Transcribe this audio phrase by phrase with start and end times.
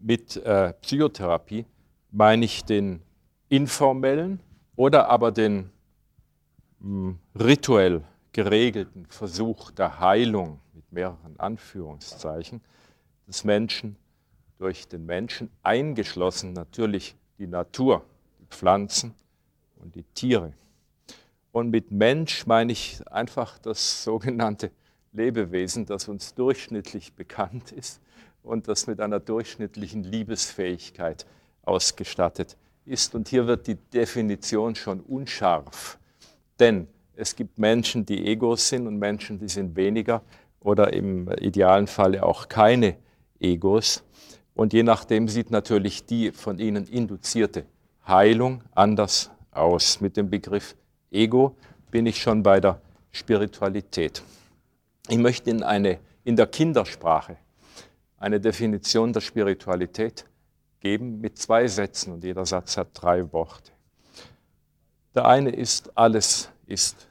[0.00, 1.66] mit äh, Psychotherapie
[2.10, 3.02] meine ich den
[3.48, 4.40] informellen
[4.76, 5.70] oder aber den
[6.80, 8.02] mh, hm, rituell
[8.32, 12.60] geregelten Versuch der Heilung mit mehreren Anführungszeichen
[13.26, 13.96] des Menschen
[14.58, 18.04] durch den Menschen, eingeschlossen natürlich die Natur,
[18.40, 19.14] die Pflanzen
[19.76, 20.52] und die Tiere.
[21.50, 24.70] Und mit Mensch meine ich einfach das sogenannte
[25.12, 28.00] Lebewesen, das uns durchschnittlich bekannt ist
[28.42, 31.26] und das mit einer durchschnittlichen Liebesfähigkeit
[31.62, 33.14] ausgestattet ist.
[33.14, 35.98] Und hier wird die Definition schon unscharf,
[36.58, 40.22] denn es gibt Menschen, die Egos sind und Menschen, die sind weniger
[40.60, 42.96] oder im idealen Falle auch keine
[43.38, 44.02] Egos.
[44.54, 47.64] Und je nachdem sieht natürlich die von ihnen induzierte
[48.06, 50.00] Heilung anders aus.
[50.00, 50.76] Mit dem Begriff
[51.10, 51.56] Ego
[51.90, 52.80] bin ich schon bei der
[53.12, 54.22] Spiritualität.
[55.08, 57.36] Ich möchte in, eine, in der Kindersprache
[58.20, 60.26] eine Definition der Spiritualität
[60.78, 63.72] geben mit zwei Sätzen und jeder Satz hat drei Worte.
[65.14, 67.08] Der eine ist, alles ist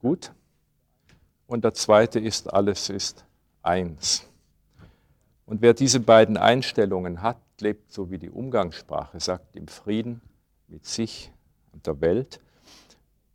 [0.00, 0.32] gut
[1.46, 3.24] und der zweite ist, alles ist
[3.62, 4.26] eins.
[5.44, 10.22] Und wer diese beiden Einstellungen hat, lebt so wie die Umgangssprache sagt, im Frieden
[10.68, 11.30] mit sich
[11.72, 12.40] und der Welt.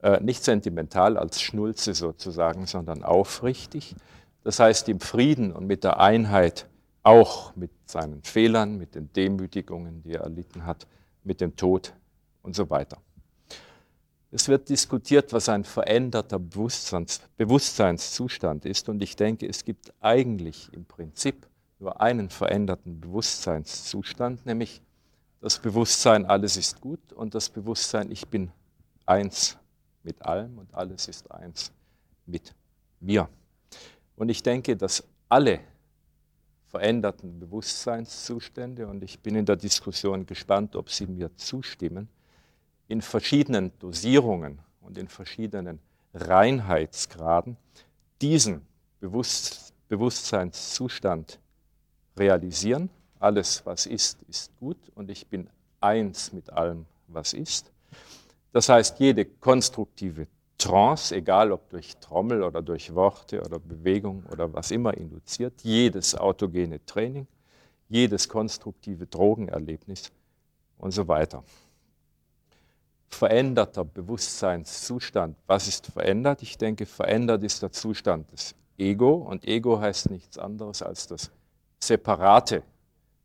[0.02, 3.96] Äh, nicht sentimental als Schnulze sozusagen, sondern aufrichtig.
[4.44, 6.66] Das heißt im Frieden und mit der Einheit
[7.10, 10.86] auch mit seinen Fehlern, mit den Demütigungen, die er erlitten hat,
[11.24, 11.94] mit dem Tod
[12.44, 13.02] und so weiter.
[14.32, 20.72] Es wird diskutiert, was ein veränderter Bewusstseins, Bewusstseinszustand ist und ich denke, es gibt eigentlich
[20.72, 21.48] im Prinzip
[21.80, 24.84] nur einen veränderten Bewusstseinszustand, nämlich
[25.42, 28.52] das Bewusstsein, alles ist gut und das Bewusstsein, ich bin
[29.08, 29.58] eins
[30.04, 31.72] mit allem und alles ist eins
[32.28, 32.54] mit
[33.00, 33.28] mir.
[34.16, 35.62] Und ich denke, dass alle
[36.70, 42.08] veränderten Bewusstseinszustände, und ich bin in der Diskussion gespannt, ob Sie mir zustimmen,
[42.88, 45.80] in verschiedenen Dosierungen und in verschiedenen
[46.14, 47.58] Reinheitsgraden
[48.22, 48.66] diesen
[49.00, 51.40] Bewusst Bewusstseinszustand
[52.16, 52.90] realisieren.
[53.20, 55.50] Alles, was ist, ist gut und ich bin
[55.82, 57.72] eins mit allem, was ist.
[58.54, 60.28] Das heißt, jede konstruktive
[60.60, 66.16] Trance, egal ob durch Trommel oder durch Worte oder Bewegung oder was immer induziert, jedes
[66.16, 67.26] autogene Training,
[67.88, 70.12] jedes konstruktive Drogenerlebnis
[70.78, 71.44] und so weiter.
[73.08, 75.38] Veränderter Bewusstseinszustand.
[75.48, 76.44] Was ist verändert?
[76.44, 81.32] Ich denke, verändert ist der Zustand des Ego und Ego heißt nichts anderes als das
[81.80, 82.64] separate,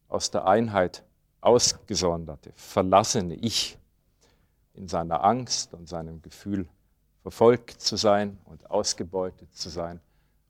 [0.08, 1.02] aus der Einheit
[1.40, 3.76] ausgesonderte, verlassene Ich
[4.74, 6.68] in seiner Angst und seinem Gefühl
[7.24, 9.98] verfolgt zu sein und ausgebeutet zu sein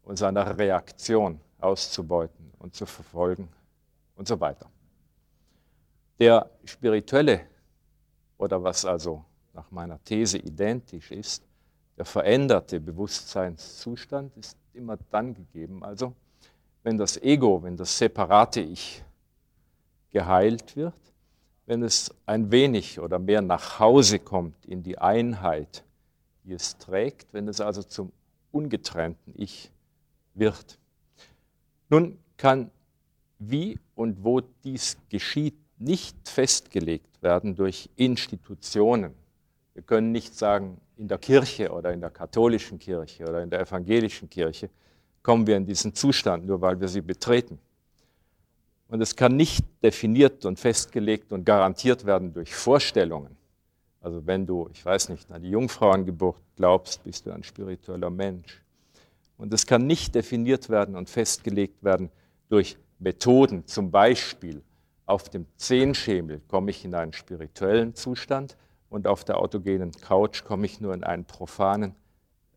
[0.02, 3.48] und seiner Reaktion auszubeuten und zu verfolgen
[4.16, 4.68] und so weiter.
[6.18, 7.42] Der spirituelle
[8.38, 11.44] oder was also nach meiner These identisch ist,
[11.96, 16.12] der veränderte Bewusstseinszustand ist immer dann gegeben, also
[16.82, 19.04] wenn das Ego, wenn das separate Ich
[20.10, 21.00] geheilt wird,
[21.66, 25.84] wenn es ein wenig oder mehr nach Hause kommt in die Einheit
[26.44, 28.12] die es trägt, wenn es also zum
[28.52, 29.70] ungetrennten Ich
[30.34, 30.78] wird.
[31.88, 32.70] Nun kann
[33.38, 39.12] wie und wo dies geschieht, nicht festgelegt werden durch Institutionen.
[39.74, 43.60] Wir können nicht sagen, in der Kirche oder in der katholischen Kirche oder in der
[43.60, 44.70] evangelischen Kirche
[45.22, 47.58] kommen wir in diesen Zustand, nur weil wir sie betreten.
[48.88, 53.36] Und es kann nicht definiert und festgelegt und garantiert werden durch Vorstellungen.
[54.04, 58.62] Also wenn du, ich weiß nicht, an die Jungfrauengeburt glaubst, bist du ein spiritueller Mensch.
[59.38, 62.10] Und es kann nicht definiert werden und festgelegt werden
[62.50, 64.62] durch Methoden, zum Beispiel
[65.06, 68.58] auf dem Zehnschemel komme ich in einen spirituellen Zustand
[68.90, 71.94] und auf der autogenen Couch komme ich nur in einen profanen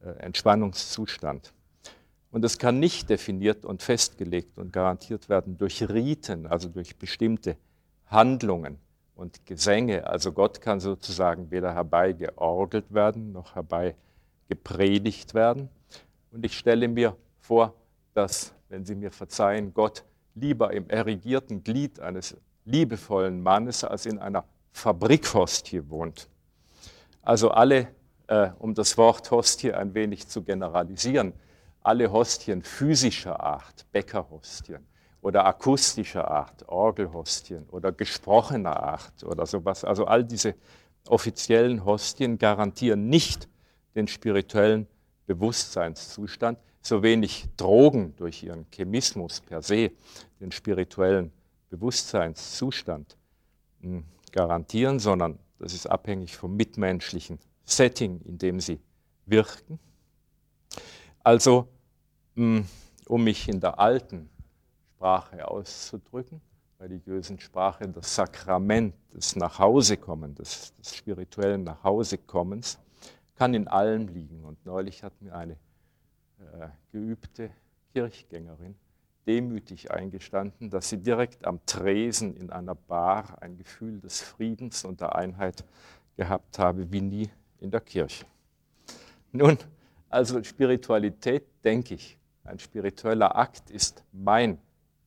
[0.04, 1.54] äh, Entspannungszustand.
[2.30, 7.56] Und es kann nicht definiert und festgelegt und garantiert werden durch Riten, also durch bestimmte
[8.08, 8.80] Handlungen,
[9.18, 10.08] und Gesänge.
[10.08, 15.70] Also Gott kann sozusagen weder herbeigeorgelt werden noch herbeigepredigt werden.
[16.32, 17.74] Und ich stelle mir vor,
[18.14, 20.04] dass, wenn Sie mir verzeihen, Gott
[20.36, 26.30] lieber im erigierten Glied eines liebevollen Mannes als in einer Fabrikhostie wohnt.
[27.24, 27.88] Also alle,
[28.28, 31.34] äh, um das Wort Hostie ein wenig zu generalisieren,
[31.82, 34.86] alle Hostien physischer Art, Bäckerhostien,
[35.28, 39.84] oder akustischer Art, Orgelhostien oder gesprochener Art oder sowas.
[39.84, 40.56] Also all diese
[41.10, 43.50] offiziellen Hostien garantieren nicht
[43.94, 44.88] den spirituellen
[45.26, 49.92] Bewusstseinszustand, so wenig Drogen durch ihren Chemismus per se
[50.40, 51.34] den spirituellen
[51.72, 53.18] Bewusstseinszustand
[53.82, 58.80] hm, garantieren, sondern das ist abhängig vom mitmenschlichen Setting, in dem sie
[59.26, 59.78] wirken.
[61.22, 61.68] Also,
[62.36, 62.64] hm,
[63.08, 64.30] um mich in der alten
[64.98, 66.42] Sprache auszudrücken,
[66.80, 72.80] religiösen Sprache, das Sakrament des Nachhausekommens, des, spirituellen Nachhausekommens,
[73.36, 74.44] kann in allem liegen.
[74.44, 77.52] Und neulich hat mir eine äh, geübte
[77.94, 78.74] Kirchgängerin
[79.28, 85.00] demütig eingestanden, dass sie direkt am Tresen in einer Bar ein Gefühl des Friedens und
[85.00, 85.64] der Einheit
[86.16, 87.30] gehabt habe, wie nie
[87.60, 88.26] in der Kirche.
[89.32, 89.60] Nun,
[90.10, 94.58] also Spiritualität, denke ich, ein spiritueller Akt ist mein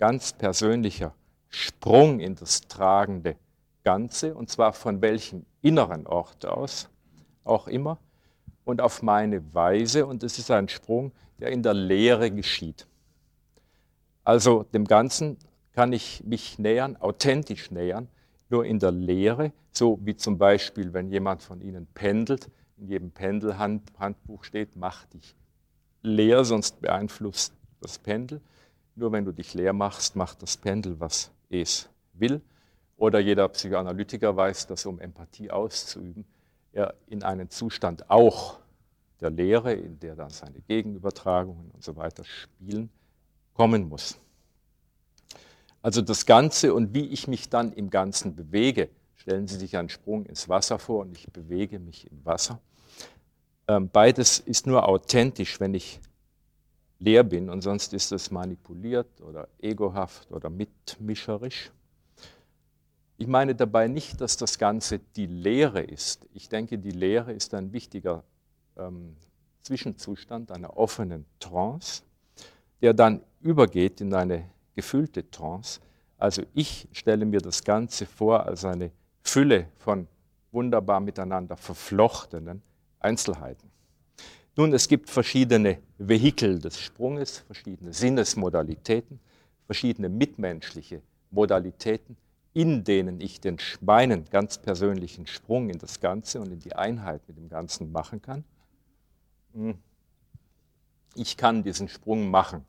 [0.01, 1.15] ganz persönlicher
[1.51, 3.37] Sprung in das tragende
[3.85, 6.89] Ganze, und zwar von welchem inneren Ort aus
[7.45, 7.99] auch immer
[8.65, 12.87] und auf meine Weise, und es ist ein Sprung, der in der Lehre geschieht.
[14.25, 15.37] Also dem Ganzen
[15.73, 18.09] kann ich mich nähern, authentisch nähern,
[18.49, 23.11] nur in der Lehre, so wie zum Beispiel, wenn jemand von Ihnen pendelt, in jedem
[23.11, 25.35] Pendelhandbuch steht, mach dich
[26.03, 27.53] leer, sonst beeinflusst
[27.83, 28.41] das Pendel.
[29.01, 32.43] Nur wenn du dich leer machst, macht das Pendel, was es will.
[32.99, 36.27] Oder jeder Psychoanalytiker weiß, dass um Empathie auszuüben,
[36.75, 38.59] er in einen Zustand auch
[39.23, 42.91] der Lehre, in der dann seine Gegenübertragungen und so weiter spielen,
[43.55, 44.19] kommen muss.
[45.81, 49.89] Also das Ganze und wie ich mich dann im Ganzen bewege, stellen Sie sich einen
[49.89, 52.61] Sprung ins Wasser vor und ich bewege mich im Wasser.
[53.67, 56.01] Ähm, beides ist nur authentisch, wenn ich
[57.01, 61.73] leer bin und sonst ist es manipuliert oder egohaft oder mitmischerisch.
[63.17, 66.27] Ich meine dabei nicht, dass das Ganze die Lehre ist.
[66.33, 68.23] Ich denke, die Lehre ist ein wichtiger
[68.77, 69.17] ähm,
[69.63, 72.03] Zwischenzustand einer offenen Trance,
[72.81, 75.81] der dann übergeht in eine gefüllte Trance.
[76.19, 78.91] Also ich stelle mir das Ganze vor als eine
[79.23, 80.07] Fülle von
[80.53, 82.63] wunderbar miteinander verflochtenen
[82.99, 83.70] Einzelheiten.
[84.57, 89.21] Nun, es gibt verschiedene Vehikel des Sprunges, verschiedene Sinnesmodalitäten,
[89.67, 92.17] verschiedene mitmenschliche Modalitäten,
[92.53, 97.23] in denen ich den meinen ganz persönlichen Sprung in das Ganze und in die Einheit
[97.29, 98.45] mit dem Ganzen machen kann.
[99.55, 99.79] Hm.
[101.15, 102.65] Ich kann diesen Sprung machen,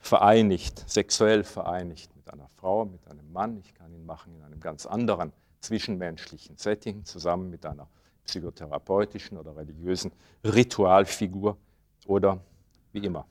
[0.00, 3.58] vereinigt, sexuell vereinigt mit einer Frau, mit einem Mann.
[3.58, 7.88] Ich kann ihn machen in einem ganz anderen zwischenmenschlichen Setting, zusammen mit einer
[8.28, 10.12] psychotherapeutischen oder religiösen
[10.44, 11.56] Ritualfigur
[12.06, 12.40] oder
[12.92, 13.26] wie immer.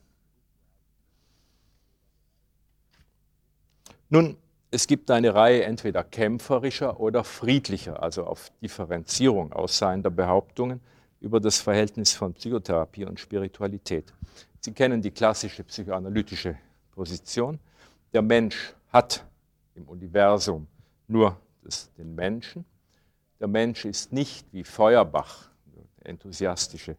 [4.10, 4.36] Nun,
[4.70, 10.80] es gibt eine Reihe entweder kämpferischer oder friedlicher, also auf Differenzierung aussehender Behauptungen
[11.20, 14.12] über das Verhältnis von Psychotherapie und Spiritualität.
[14.60, 16.56] Sie kennen die klassische psychoanalytische
[16.92, 17.58] Position.
[18.12, 19.24] Der Mensch hat
[19.74, 20.66] im Universum
[21.06, 22.64] nur das, den Menschen
[23.40, 26.96] der Mensch ist nicht wie Feuerbach, der enthusiastische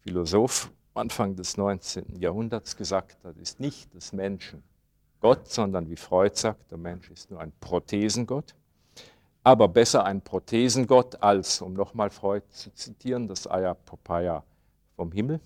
[0.00, 2.20] Philosoph Anfang des 19.
[2.20, 4.62] Jahrhunderts gesagt hat, ist nicht des Menschen
[5.20, 8.54] Gott, sondern wie Freud sagt, der Mensch ist nur ein Prothesengott.
[9.42, 14.44] Aber besser ein Prothesengott als, um nochmal Freud zu zitieren, das Aya Popaya
[14.96, 15.40] vom Himmel.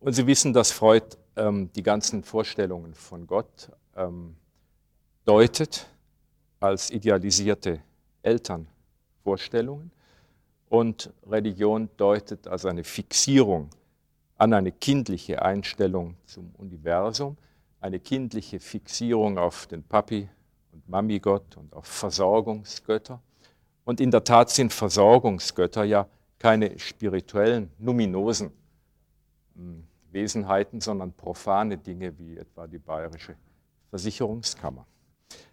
[0.00, 4.36] Und Sie wissen, dass Freud ähm, die ganzen Vorstellungen von Gott ähm,
[5.24, 5.86] deutet
[6.60, 7.80] als idealisierte
[8.28, 9.90] Elternvorstellungen.
[10.68, 13.70] Und Religion deutet also eine Fixierung
[14.36, 17.36] an eine kindliche Einstellung zum Universum,
[17.80, 20.28] eine kindliche Fixierung auf den Papi
[20.72, 23.20] und Mami-Gott und auf Versorgungsgötter.
[23.84, 26.06] Und in der Tat sind Versorgungsgötter ja
[26.38, 28.52] keine spirituellen, numinosen
[29.56, 33.36] hm, Wesenheiten, sondern profane Dinge wie etwa die bayerische
[33.90, 34.86] Versicherungskammer.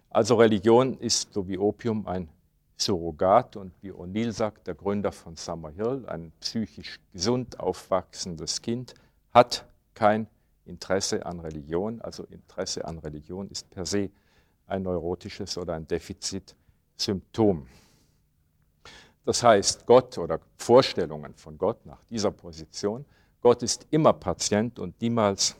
[0.09, 2.29] Also Religion ist so wie Opium ein
[2.77, 8.93] Surrogat und wie O'Neill sagt, der Gründer von Summerhill, ein psychisch gesund aufwachsendes Kind,
[9.33, 10.27] hat kein
[10.65, 12.01] Interesse an Religion.
[12.01, 14.09] Also Interesse an Religion ist per se
[14.67, 17.67] ein neurotisches oder ein Defizitsymptom.
[19.23, 23.05] Das heißt, Gott oder Vorstellungen von Gott nach dieser Position,
[23.41, 25.55] Gott ist immer Patient und niemals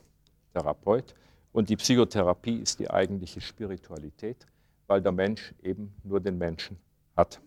[0.54, 1.16] Therapeut
[1.52, 4.46] und die Psychotherapie ist die eigentliche Spiritualität,
[4.88, 6.78] weil der Mensch eben nur den Menschen
[7.16, 7.42] hat.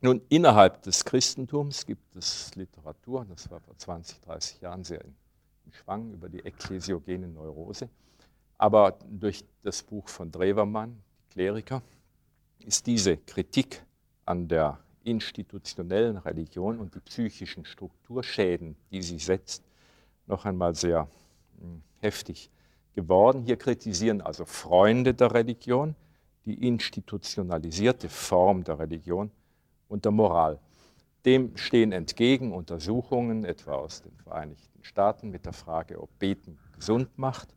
[0.00, 5.72] Nun, innerhalb des Christentums gibt es Literatur, das war vor 20, 30 Jahren sehr im
[5.72, 7.88] Schwang über die ekklesiogene Neurose,
[8.58, 11.82] aber durch das Buch von Drewermann, Kleriker,
[12.58, 13.82] ist diese Kritik
[14.26, 19.64] an der institutionellen Religion und die psychischen Strukturschäden, die sie setzt,
[20.26, 21.08] noch einmal sehr
[21.58, 22.50] hm, heftig
[22.94, 23.42] geworden.
[23.42, 25.94] Hier kritisieren also Freunde der Religion
[26.44, 29.30] die institutionalisierte Form der Religion
[29.88, 30.58] und der Moral.
[31.24, 37.16] Dem stehen entgegen Untersuchungen, etwa aus den Vereinigten Staaten, mit der Frage, ob Beten gesund
[37.16, 37.54] macht.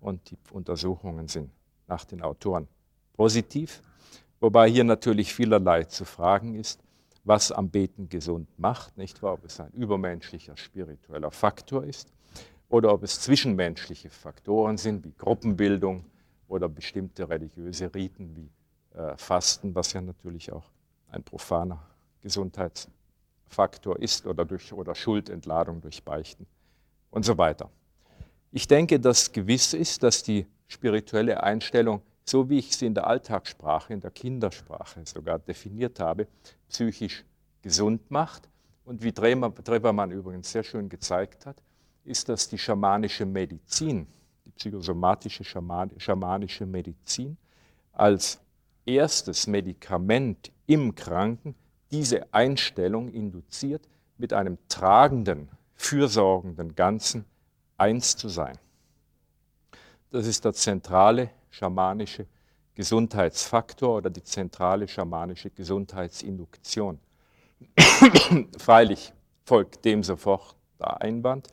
[0.00, 1.50] Und die Untersuchungen sind
[1.88, 2.68] nach den Autoren
[3.14, 3.82] positiv,
[4.38, 6.80] wobei hier natürlich vielerlei zu fragen ist,
[7.24, 9.34] was am Beten gesund macht, nicht wahr?
[9.34, 12.12] Ob es ein übermenschlicher spiritueller Faktor ist
[12.68, 16.04] oder ob es zwischenmenschliche Faktoren sind, wie Gruppenbildung
[16.48, 18.50] oder bestimmte religiöse Riten wie
[18.98, 20.64] äh, Fasten, was ja natürlich auch
[21.10, 21.82] ein profaner
[22.20, 26.46] Gesundheitsfaktor ist oder, durch, oder Schuldentladung durch Beichten
[27.10, 27.70] und so weiter.
[28.50, 33.06] Ich denke, dass gewiss ist, dass die spirituelle Einstellung, so wie ich sie in der
[33.06, 36.26] Alltagssprache, in der Kindersprache sogar definiert habe,
[36.68, 37.24] psychisch
[37.62, 38.48] gesund macht.
[38.84, 41.62] Und wie Drebermann übrigens sehr schön gezeigt hat,
[42.04, 44.06] ist, dass die schamanische Medizin,
[44.58, 47.38] psychosomatische schamanische Medizin,
[47.92, 48.40] als
[48.84, 51.54] erstes Medikament im Kranken
[51.90, 53.88] diese Einstellung induziert,
[54.18, 57.24] mit einem tragenden, fürsorgenden Ganzen
[57.76, 58.58] eins zu sein.
[60.10, 62.26] Das ist der zentrale schamanische
[62.74, 66.98] Gesundheitsfaktor oder die zentrale schamanische Gesundheitsinduktion.
[68.58, 69.12] Freilich
[69.44, 71.48] folgt dem sofort der Einwand,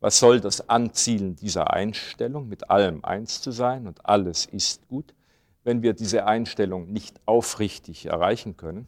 [0.00, 5.14] was soll das Anzielen dieser Einstellung, mit allem eins zu sein und alles ist gut,
[5.62, 8.86] wenn wir diese Einstellung nicht aufrichtig erreichen können?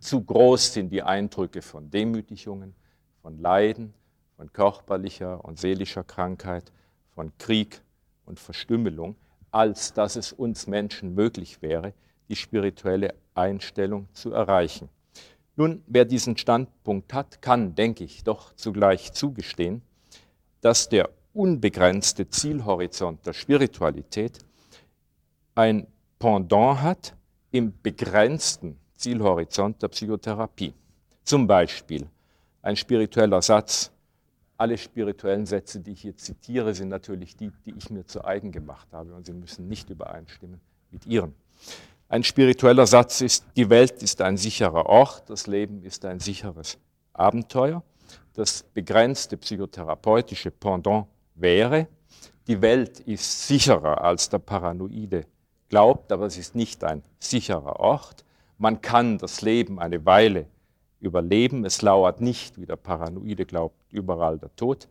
[0.00, 2.74] Zu groß sind die Eindrücke von Demütigungen,
[3.22, 3.94] von Leiden,
[4.36, 6.72] von körperlicher und seelischer Krankheit,
[7.14, 7.80] von Krieg
[8.24, 9.16] und Verstümmelung,
[9.52, 11.94] als dass es uns Menschen möglich wäre,
[12.28, 14.88] die spirituelle Einstellung zu erreichen.
[15.54, 19.82] Nun, wer diesen Standpunkt hat, kann, denke ich, doch zugleich zugestehen,
[20.66, 24.40] dass der unbegrenzte Zielhorizont der Spiritualität
[25.54, 25.86] ein
[26.18, 27.14] Pendant hat
[27.52, 30.74] im begrenzten Zielhorizont der Psychotherapie.
[31.22, 32.08] Zum Beispiel
[32.62, 33.92] ein spiritueller Satz.
[34.56, 38.50] Alle spirituellen Sätze, die ich hier zitiere, sind natürlich die, die ich mir zu eigen
[38.50, 41.32] gemacht habe und sie müssen nicht übereinstimmen mit ihren.
[42.08, 46.76] Ein spiritueller Satz ist, die Welt ist ein sicherer Ort, das Leben ist ein sicheres
[47.12, 47.84] Abenteuer
[48.36, 51.88] das begrenzte psychotherapeutische Pendant wäre,
[52.46, 55.24] die Welt ist sicherer als der Paranoide
[55.68, 58.24] glaubt, aber es ist nicht ein sicherer Ort.
[58.58, 60.46] Man kann das Leben eine Weile
[61.00, 61.64] überleben.
[61.64, 64.86] Es lauert nicht, wie der Paranoide glaubt, überall der Tod.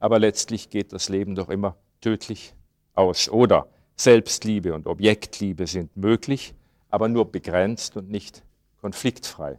[0.00, 2.54] Aber letztlich geht das Leben doch immer tödlich
[2.94, 3.28] aus.
[3.28, 6.54] Oder Selbstliebe und Objektliebe sind möglich,
[6.90, 8.42] aber nur begrenzt und nicht
[8.80, 9.58] konfliktfrei.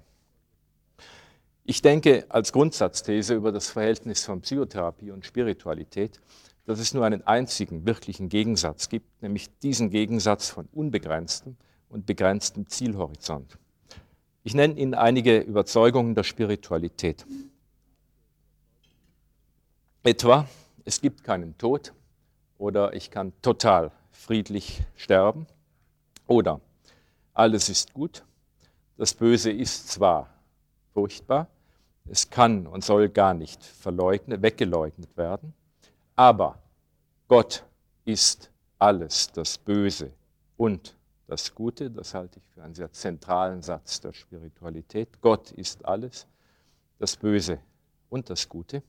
[1.70, 6.22] Ich denke als Grundsatzthese über das Verhältnis von Psychotherapie und Spiritualität,
[6.66, 11.58] dass es nur einen einzigen wirklichen Gegensatz gibt, nämlich diesen Gegensatz von unbegrenztem
[11.90, 13.58] und begrenztem Zielhorizont.
[14.46, 17.26] Ich nenne Ihnen einige Überzeugungen der Spiritualität.
[20.04, 20.48] Etwa,
[20.86, 21.92] es gibt keinen Tod
[22.58, 25.48] oder ich kann total friedlich sterben
[26.28, 26.62] oder
[27.34, 28.24] alles ist gut,
[28.96, 30.30] das Böse ist zwar
[30.94, 31.50] furchtbar,
[32.10, 35.54] es kann und soll gar nicht verleugnet, weggeleugnet werden.
[36.16, 36.60] Aber
[37.28, 37.64] Gott
[38.06, 38.50] ist
[38.80, 40.12] alles, das Böse
[40.56, 40.96] und
[41.28, 41.92] das Gute.
[41.92, 45.22] Das halte ich für einen sehr zentralen Satz der Spiritualität.
[45.22, 46.26] Gott ist alles,
[47.00, 47.60] das Böse
[48.10, 48.82] und das Gute.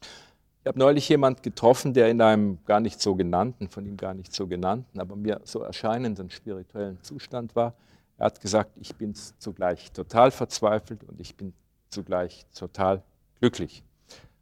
[0.00, 4.14] Ich habe neulich jemand getroffen, der in einem gar nicht so genannten, von ihm gar
[4.14, 7.74] nicht so genannten, aber mir so erscheinenden spirituellen Zustand war.
[8.16, 11.52] Er hat gesagt, ich bin zugleich total verzweifelt und ich bin
[11.94, 13.02] zugleich total
[13.40, 13.82] glücklich.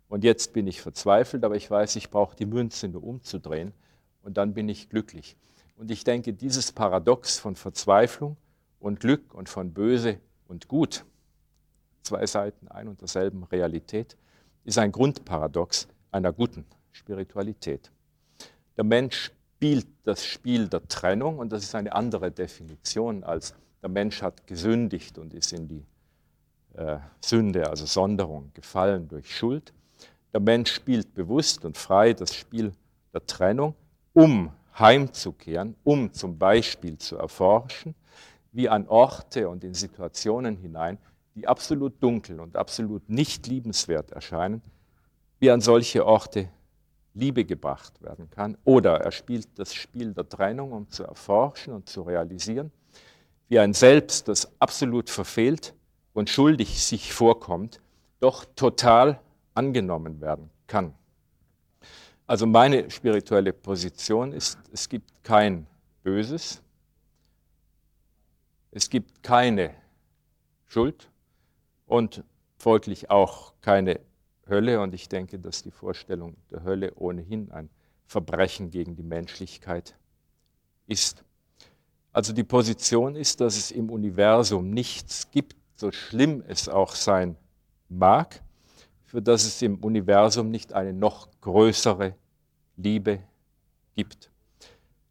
[0.09, 3.73] Und jetzt bin ich verzweifelt, aber ich weiß, ich brauche die Münze nur umzudrehen
[4.23, 5.37] und dann bin ich glücklich.
[5.76, 8.37] Und ich denke, dieses Paradox von Verzweiflung
[8.78, 10.18] und Glück und von Böse
[10.49, 11.04] und Gut,
[12.02, 14.16] zwei Seiten ein und derselben Realität,
[14.64, 17.90] ist ein Grundparadox einer guten Spiritualität.
[18.76, 23.88] Der Mensch spielt das Spiel der Trennung und das ist eine andere Definition als der
[23.88, 25.85] Mensch hat gesündigt und ist in die
[26.74, 29.72] äh, Sünde, also Sonderung, gefallen durch Schuld.
[30.32, 32.72] Der Mensch spielt bewusst und frei das Spiel
[33.12, 33.74] der Trennung,
[34.12, 37.94] um heimzukehren, um zum Beispiel zu erforschen,
[38.52, 40.98] wie an Orte und in Situationen hinein,
[41.34, 44.62] die absolut dunkel und absolut nicht liebenswert erscheinen,
[45.38, 46.48] wie an solche Orte
[47.14, 48.56] Liebe gebracht werden kann.
[48.64, 52.70] Oder er spielt das Spiel der Trennung, um zu erforschen und zu realisieren,
[53.48, 55.74] wie ein Selbst, das absolut verfehlt,
[56.12, 57.81] und schuldig sich vorkommt,
[58.21, 59.21] doch total
[59.54, 60.95] angenommen werden kann.
[62.26, 65.66] Also meine spirituelle Position ist, es gibt kein
[66.02, 66.62] Böses,
[68.71, 69.75] es gibt keine
[70.66, 71.11] Schuld
[71.87, 72.25] und
[72.57, 74.00] folglich auch keine
[74.49, 74.81] Hölle.
[74.81, 77.69] Und ich denke, dass die Vorstellung der Hölle ohnehin ein
[78.07, 79.95] Verbrechen gegen die Menschlichkeit
[80.87, 81.23] ist.
[82.12, 87.36] Also die Position ist, dass es im Universum nichts gibt, so schlimm es auch sein
[87.88, 88.40] mag,
[89.04, 92.14] für das es im Universum nicht eine noch größere
[92.76, 93.18] Liebe
[93.96, 94.30] gibt.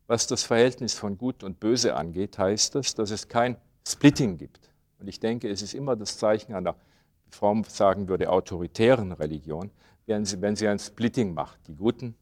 [0.08, 4.72] Was das Verhältnis von Gut und Böse angeht, heißt das, dass es kein Splitting gibt.
[4.98, 6.76] Und ich denke, es ist immer das Zeichen einer,
[7.26, 9.72] wie Fromm sagen würde, autoritären Religion,
[10.06, 12.16] wenn sie, wenn sie ein Splitting macht, die Guten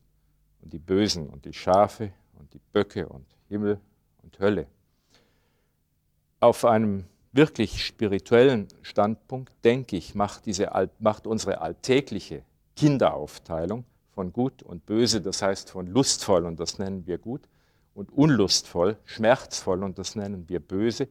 [0.62, 3.79] und die Bösen und die Schafe und die Böcke und Himmel
[4.24, 4.65] und Hölle.
[6.39, 10.70] Auf einem wirklich spirituellen Standpunkt, denke ich, macht, diese,
[11.00, 12.44] macht unsere alltägliche
[12.76, 17.42] Kinderaufteilung von gut und böse, das heißt von lustvoll, und das nennen wir gut,
[17.94, 21.08] und unlustvoll, schmerzvoll, und das nennen wir böse,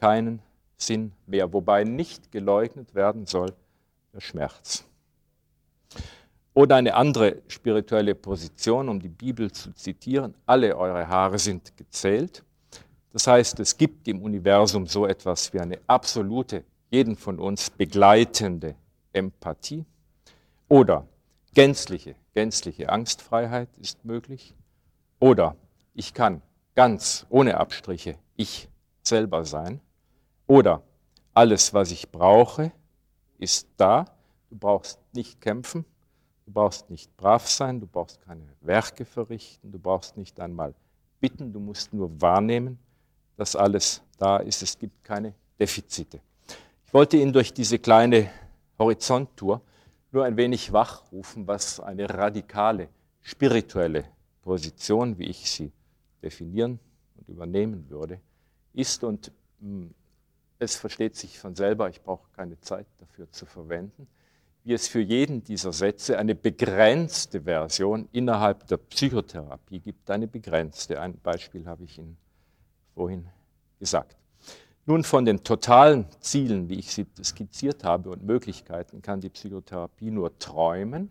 [0.00, 0.40] keinen
[0.76, 3.52] Sinn mehr, wobei nicht geleugnet werden soll
[4.12, 4.84] der Schmerz.
[6.52, 12.42] Oder eine andere spirituelle Position, um die Bibel zu zitieren, alle eure Haare sind gezählt.
[13.12, 18.76] Das heißt, es gibt im Universum so etwas wie eine absolute, jeden von uns begleitende
[19.12, 19.84] Empathie.
[20.68, 21.06] Oder
[21.54, 24.54] gänzliche, gänzliche Angstfreiheit ist möglich.
[25.18, 25.56] Oder
[25.94, 26.42] ich kann
[26.74, 28.68] ganz ohne Abstriche ich
[29.02, 29.80] selber sein.
[30.46, 30.82] Oder
[31.34, 32.72] alles, was ich brauche,
[33.38, 34.04] ist da.
[34.50, 35.84] Du brauchst nicht kämpfen,
[36.46, 40.74] du brauchst nicht brav sein, du brauchst keine Werke verrichten, du brauchst nicht einmal
[41.20, 42.78] bitten, du musst nur wahrnehmen,
[43.40, 44.62] dass alles da ist.
[44.62, 46.20] Es gibt keine Defizite.
[46.84, 48.30] Ich wollte Ihnen durch diese kleine
[48.78, 49.62] Horizonttour
[50.12, 52.90] nur ein wenig wachrufen, was eine radikale
[53.22, 54.04] spirituelle
[54.42, 55.72] Position, wie ich sie
[56.22, 56.78] definieren
[57.16, 58.20] und übernehmen würde,
[58.74, 59.04] ist.
[59.04, 59.94] Und hm,
[60.58, 64.06] es versteht sich von selber, ich brauche keine Zeit dafür zu verwenden,
[64.64, 71.00] wie es für jeden dieser Sätze eine begrenzte Version innerhalb der Psychotherapie gibt, eine begrenzte.
[71.00, 72.18] Ein Beispiel habe ich Ihnen
[73.00, 73.26] vorhin
[73.78, 74.14] gesagt.
[74.84, 80.10] Nun von den totalen Zielen, wie ich sie skizziert habe, und Möglichkeiten kann die Psychotherapie
[80.10, 81.10] nur träumen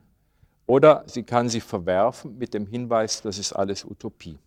[0.68, 4.38] oder sie kann sie verwerfen mit dem Hinweis, das ist alles Utopie.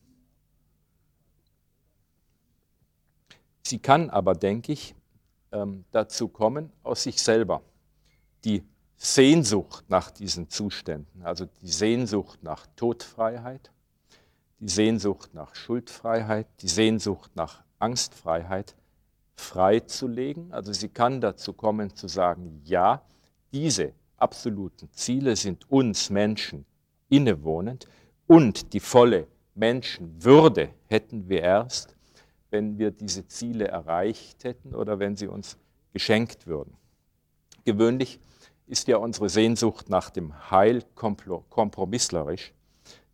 [3.64, 4.94] Sie kann aber, denke ich,
[5.50, 7.61] ähm, dazu kommen, aus sich selber
[8.44, 8.62] die
[8.96, 13.71] Sehnsucht nach diesen Zuständen, also die Sehnsucht nach Todfreiheit,
[14.62, 18.77] die Sehnsucht nach Schuldfreiheit, die Sehnsucht nach Angstfreiheit
[19.35, 20.53] freizulegen.
[20.53, 23.03] Also sie kann dazu kommen zu sagen, ja,
[23.53, 26.64] diese absoluten Ziele sind uns Menschen
[27.09, 27.88] innewohnend
[28.29, 31.96] und die volle Menschenwürde hätten wir erst,
[32.51, 35.59] wenn wir diese Ziele erreicht hätten oder wenn sie uns
[35.92, 36.77] geschenkt würden.
[37.64, 38.20] Gewöhnlich
[38.68, 42.55] ist ja unsere Sehnsucht nach dem Heil kompromisslerisch.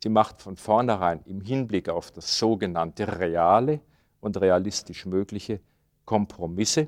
[0.01, 3.81] Sie macht von vornherein im Hinblick auf das sogenannte Reale
[4.21, 5.59] und realistisch Mögliche
[6.05, 6.87] Kompromisse.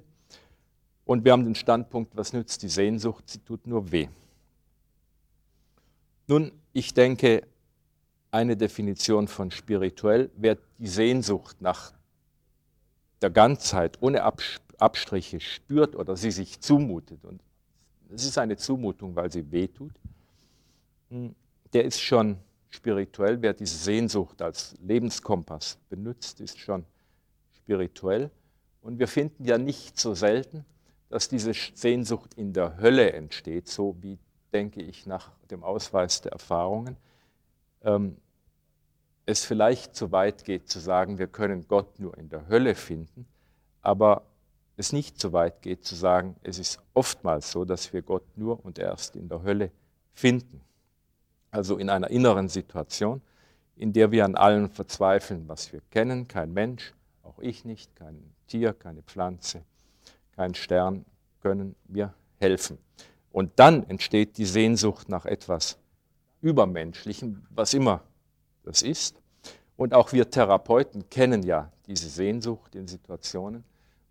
[1.06, 3.30] Und wir haben den Standpunkt, was nützt die Sehnsucht?
[3.30, 4.08] Sie tut nur weh.
[6.28, 7.46] Nun, ich denke,
[8.32, 11.92] eine Definition von spirituell wäre die Sehnsucht nach
[13.22, 14.24] der Ganzheit ohne
[14.78, 17.42] Abstriche spürt oder sie sich zumutet, und
[18.10, 19.92] es ist eine Zumutung, weil sie wehtut,
[21.10, 21.36] hm,
[21.74, 22.38] der ist schon
[22.72, 23.42] spirituell.
[23.42, 26.86] Wer diese Sehnsucht als Lebenskompass benutzt, ist schon
[27.54, 28.32] spirituell.
[28.82, 30.66] Und wir finden ja nicht so selten,
[31.10, 34.18] dass diese Sehnsucht in der Hölle entsteht, so wie,
[34.54, 36.98] denke ich, nach dem Ausweis der Erfahrungen.
[37.84, 38.18] Ähm,
[39.26, 43.28] es vielleicht zu weit geht zu sagen, wir können Gott nur in der Hölle finden,
[43.82, 44.24] aber
[44.78, 48.64] es nicht zu weit geht zu sagen, es ist oftmals so, dass wir Gott nur
[48.66, 49.72] und erst in der Hölle
[50.14, 50.62] finden.
[51.52, 53.22] Also in einer inneren Situation,
[53.76, 58.24] in der wir an allem verzweifeln, was wir kennen, kein Mensch, auch ich nicht, kein
[58.48, 59.64] Tier, keine Pflanze,
[60.36, 61.06] kein Stern
[61.42, 62.78] können mir helfen.
[63.32, 65.78] Und dann entsteht die Sehnsucht nach etwas
[66.42, 68.02] Übermenschlichem, was immer
[68.64, 69.22] das ist.
[69.78, 73.64] Und auch wir Therapeuten kennen ja diese Sehnsucht in Situationen,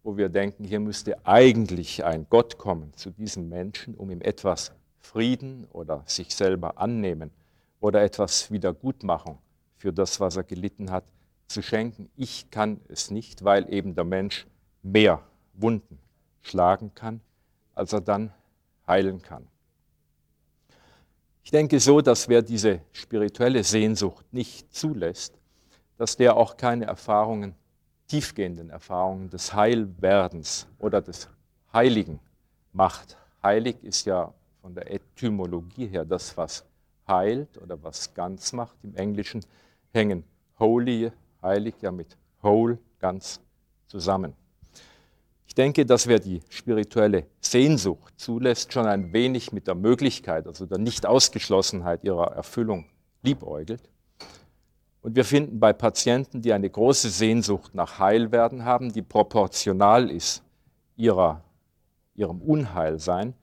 [0.03, 4.73] wo wir denken, hier müsste eigentlich ein Gott kommen zu diesem Menschen, um ihm etwas
[5.01, 7.31] Frieden oder sich selber annehmen
[7.81, 9.39] oder etwas Wiedergutmachung
[9.77, 11.05] für das, was er gelitten hat,
[11.49, 12.11] zu schenken.
[12.17, 14.47] Ich kann es nicht, weil eben der Mensch
[14.83, 15.23] mehr
[15.55, 15.99] Wunden
[16.43, 17.21] schlagen kann,
[17.75, 18.33] als er dann
[18.87, 19.47] heilen kann.
[21.43, 25.35] Ich denke so, dass wer diese spirituelle Sehnsucht nicht zulässt,
[25.97, 27.55] dass der auch keine Erfahrungen,
[28.07, 31.29] tiefgehenden Erfahrungen des Heilwerdens oder des
[31.73, 32.21] Heiligen
[32.73, 33.17] macht.
[33.43, 36.65] Heilig ist ja von der Etymologie her das, was
[37.07, 38.77] heilt oder was ganz macht.
[38.83, 39.45] Im Englischen
[39.93, 40.25] hängen
[40.59, 41.11] holy,
[41.43, 43.41] heilig ja mit whole, ganz
[43.87, 44.35] zusammen.
[45.47, 50.65] Ich denke, dass wer die spirituelle Sehnsucht zulässt, schon ein wenig mit der Möglichkeit, also
[50.65, 52.87] der Nicht-Ausgeschlossenheit ihrer Erfüllung
[53.23, 53.83] liebäugelt.
[55.03, 60.45] Und wir finden bei Patienten, die eine große Sehnsucht nach Heilwerden haben, die proportional ist
[60.97, 61.43] ihrer,
[62.15, 63.35] ihrem Unheilsein,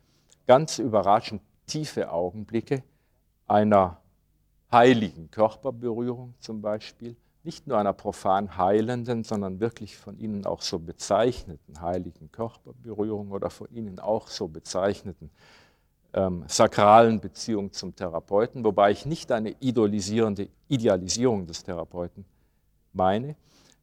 [0.48, 2.84] ganz überraschend tiefe Augenblicke
[3.48, 4.02] einer
[4.72, 10.80] heiligen Körperberührung zum Beispiel, nicht nur einer profan heilenden, sondern wirklich von ihnen auch so
[10.80, 15.30] bezeichneten heiligen Körperberührung oder von ihnen auch so bezeichneten
[16.14, 22.26] ähm, sakralen Beziehung zum Therapeuten, wobei ich nicht eine idolisierende Idealisierung des Therapeuten
[22.92, 23.36] meine.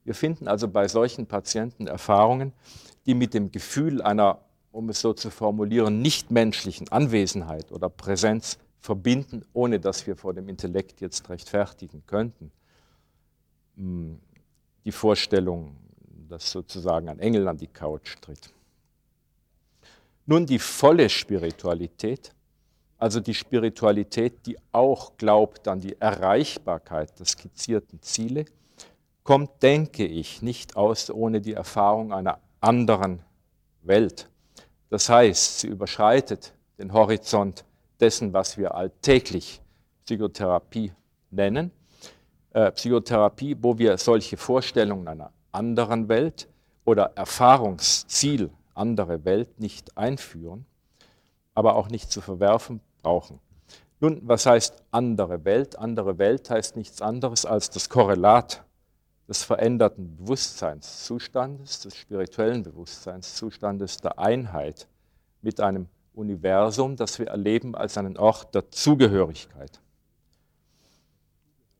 [0.04, 2.52] Wir finden also bei solchen Patienten Erfahrungen,
[3.06, 4.40] die mit dem Gefühl einer,
[4.74, 10.48] um es so zu formulieren, nichtmenschlichen Anwesenheit oder Präsenz verbinden, ohne dass wir vor dem
[10.48, 12.50] Intellekt jetzt rechtfertigen könnten
[13.76, 15.76] die Vorstellung,
[16.28, 18.52] dass sozusagen ein Engel an die Couch tritt.
[20.26, 22.32] Nun die volle Spiritualität,
[22.98, 28.44] also die Spiritualität, die auch glaubt an die Erreichbarkeit der skizzierten Ziele,
[29.22, 33.20] kommt, denke ich, nicht aus ohne die Erfahrung einer anderen
[33.82, 34.28] Welt.
[34.94, 37.64] Das heißt, sie überschreitet den Horizont
[37.98, 39.60] dessen, was wir alltäglich
[40.04, 40.92] Psychotherapie
[41.32, 41.72] nennen
[42.52, 46.46] äh, Psychotherapie, wo wir solche Vorstellungen einer anderen Welt
[46.84, 50.64] oder Erfahrungsziel andere Welt nicht einführen,
[51.56, 53.40] aber auch nicht zu verwerfen brauchen.
[53.98, 55.76] Nun, was heißt andere Welt?
[55.76, 58.62] Andere Welt heißt nichts anderes als das Korrelat
[59.28, 64.86] des veränderten Bewusstseinszustandes, des spirituellen Bewusstseinszustandes der Einheit
[65.42, 69.80] mit einem Universum, das wir erleben als einen Ort der Zugehörigkeit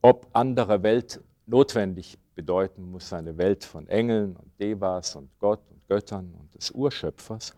[0.05, 5.89] ob andere Welt notwendig bedeuten muss, eine Welt von Engeln und Devas und Gott und
[5.89, 7.55] Göttern und des Urschöpfers,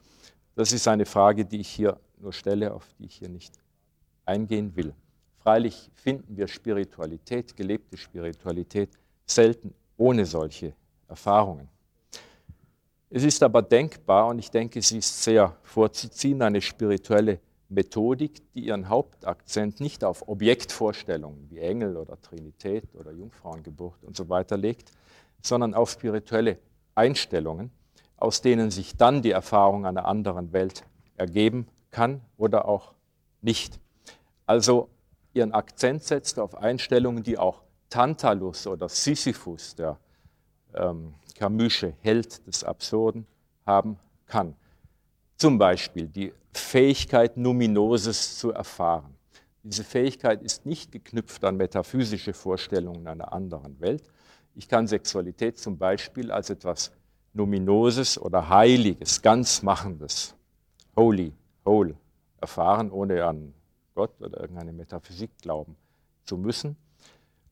[0.55, 3.53] das ist eine Frage, die ich hier nur stelle, auf die ich hier nicht
[4.25, 4.95] eingehen will.
[5.39, 8.91] Freilich finden wir Spiritualität, gelebte Spiritualität,
[9.27, 10.73] selten ohne solche
[11.09, 11.69] Erfahrungen.
[13.11, 18.67] Es ist aber denkbar, und ich denke, sie ist sehr vorzuziehen, eine spirituelle Methodik, die
[18.67, 24.93] ihren Hauptakzent nicht auf Objektvorstellungen wie Engel oder Trinität oder Jungfrauengeburt und so weiter legt,
[25.43, 26.59] sondern auf spirituelle
[26.95, 27.71] Einstellungen,
[28.17, 30.85] aus denen sich dann die Erfahrung einer anderen Welt
[31.17, 32.95] ergeben kann oder auch
[33.41, 33.81] nicht.
[34.47, 34.89] Also
[35.33, 39.99] ihren Akzent setzt auf Einstellungen, die auch Tantalus oder Sisyphus, der
[40.75, 43.27] ähm, Camusche Held des Absurden,
[43.65, 44.55] haben kann.
[45.37, 49.15] Zum Beispiel die Fähigkeit, Numinoses zu erfahren.
[49.63, 54.05] Diese Fähigkeit ist nicht geknüpft an metaphysische Vorstellungen einer anderen Welt.
[54.55, 56.93] Ich kann Sexualität zum Beispiel als etwas
[57.33, 60.35] Numinoses oder Heiliges, Ganzmachendes,
[60.97, 61.33] Holy,
[61.65, 61.97] Whole
[62.41, 63.53] erfahren, ohne an
[63.95, 65.77] Gott oder irgendeine Metaphysik glauben
[66.25, 66.77] zu müssen.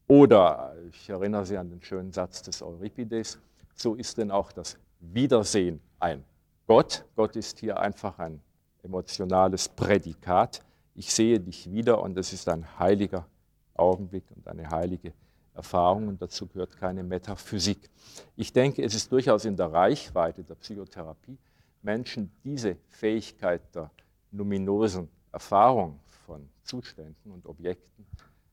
[0.07, 3.39] Oder, ich erinnere Sie an den schönen Satz des Euripides,
[3.75, 6.25] so ist denn auch das Wiedersehen ein
[6.67, 7.05] Gott.
[7.17, 8.41] Gott ist hier einfach ein
[8.83, 10.63] emotionales Prädikat.
[10.95, 13.27] Ich sehe dich wieder und es ist ein heiliger
[13.75, 15.13] Augenblick und eine heilige
[15.55, 17.89] Erfahrung und dazu gehört keine Metaphysik.
[18.37, 21.39] Ich denke, es ist durchaus in der Reichweite der Psychotherapie,
[21.83, 23.91] Menschen diese Fähigkeit der
[24.33, 28.05] luminosen Erfahrung von Zuständen und Objekten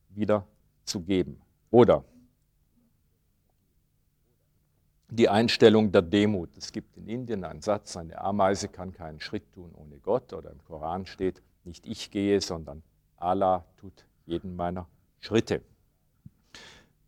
[0.09, 0.45] wieder
[0.85, 1.41] zu geben.
[1.69, 2.03] Oder
[5.11, 6.55] die Einstellung der Demut.
[6.57, 10.51] Es gibt in Indien einen Satz, eine Ameise kann keinen Schritt tun ohne Gott oder
[10.51, 12.81] im Koran steht, nicht ich gehe, sondern
[13.17, 14.87] Allah tut jeden meiner
[15.19, 15.61] Schritte.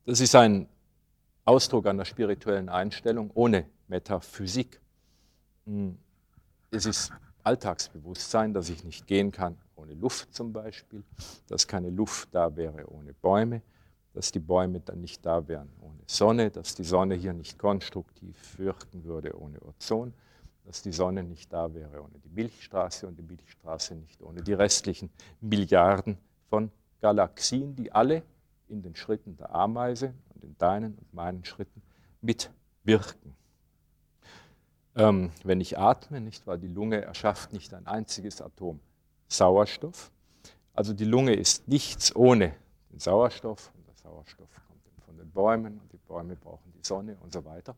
[0.05, 0.67] Das ist ein
[1.45, 4.81] Ausdruck einer spirituellen Einstellung ohne Metaphysik.
[5.65, 5.97] Hm,
[6.71, 11.03] es ist Alltagsbewusstsein, dass ich nicht gehen kann ohne Luft zum Beispiel,
[11.47, 13.61] dass keine Luft da wäre ohne Bäume,
[14.13, 18.57] dass die Bäume dann nicht da wären ohne Sonne, dass die Sonne hier nicht konstruktiv
[18.57, 20.13] wirken würde ohne Ozon,
[20.65, 24.53] dass die Sonne nicht da wäre ohne die Milchstraße und die Milchstraße nicht ohne die
[24.53, 25.09] restlichen
[25.41, 26.17] Milliarden
[26.49, 28.23] von Galaxien, die alle
[28.69, 31.81] in den Schritten der Ameise und in deinen und meinen Schritten
[32.21, 33.35] mitwirken.
[34.95, 38.79] Ähm, wenn ich atme, nicht wahr, die Lunge erschafft nicht ein einziges Atom
[39.27, 40.11] Sauerstoff,
[40.73, 42.53] Also die Lunge ist nichts ohne
[42.91, 47.17] den Sauerstoff und der Sauerstoff kommt von den Bäumen und die Bäume brauchen die Sonne
[47.21, 47.75] und so weiter.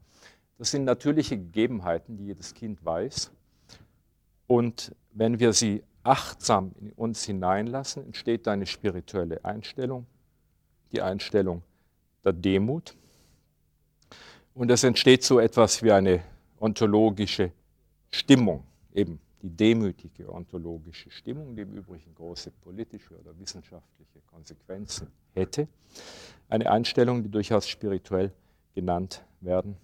[0.58, 3.32] Das sind natürliche Gegebenheiten, die jedes Kind weiß.
[4.48, 10.06] Und wenn wir sie achtsam in uns hineinlassen, entsteht eine spirituelle Einstellung,
[10.92, 11.64] die Einstellung
[12.24, 12.96] der Demut.
[14.54, 16.22] Und es entsteht so etwas wie eine
[16.60, 17.52] ontologische
[18.10, 18.64] Stimmung,
[18.94, 25.68] eben die demütige ontologische Stimmung, die im Übrigen große politische oder wissenschaftliche Konsequenzen hätte.
[26.50, 28.32] Eine Einstellung, die durchaus spirituell
[28.74, 29.78] genannt werden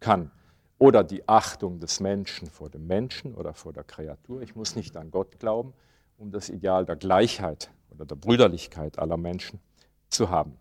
[0.00, 0.30] kann.
[0.78, 4.42] Oder die Achtung des Menschen vor dem Menschen oder vor der Kreatur.
[4.42, 5.72] Ich muss nicht an Gott glauben,
[6.18, 9.60] um das Ideal der Gleichheit oder der Brüderlichkeit aller Menschen
[10.08, 10.56] zu haben.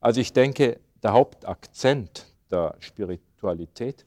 [0.00, 4.04] Also ich denke, der Hauptakzent der Spiritualität,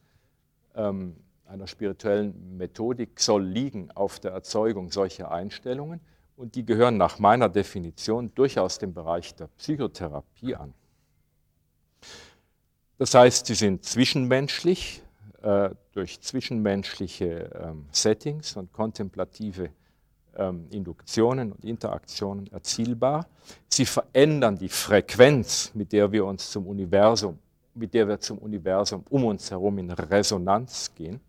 [0.76, 6.02] ähm, einer spirituellen Methodik, soll liegen auf der Erzeugung solcher Einstellungen
[6.36, 10.74] und die gehören nach meiner Definition durchaus dem Bereich der Psychotherapie an.
[12.98, 15.02] Das heißt, sie sind zwischenmenschlich,
[15.42, 19.70] äh, durch zwischenmenschliche ähm, Settings und kontemplative
[20.36, 23.28] ähm, Induktionen und Interaktionen erzielbar.
[23.68, 27.40] Sie verändern die Frequenz, mit der wir uns zum Universum,
[27.76, 31.20] mit der wir zum Universum um uns herum in Resonanz gehen.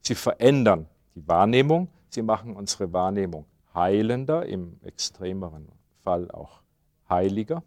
[0.00, 5.68] Sie verändern die Wahrnehmung, sie machen unsere Wahrnehmung heilender, im extremeren
[6.02, 6.60] Fall auch
[7.08, 7.62] heiliger.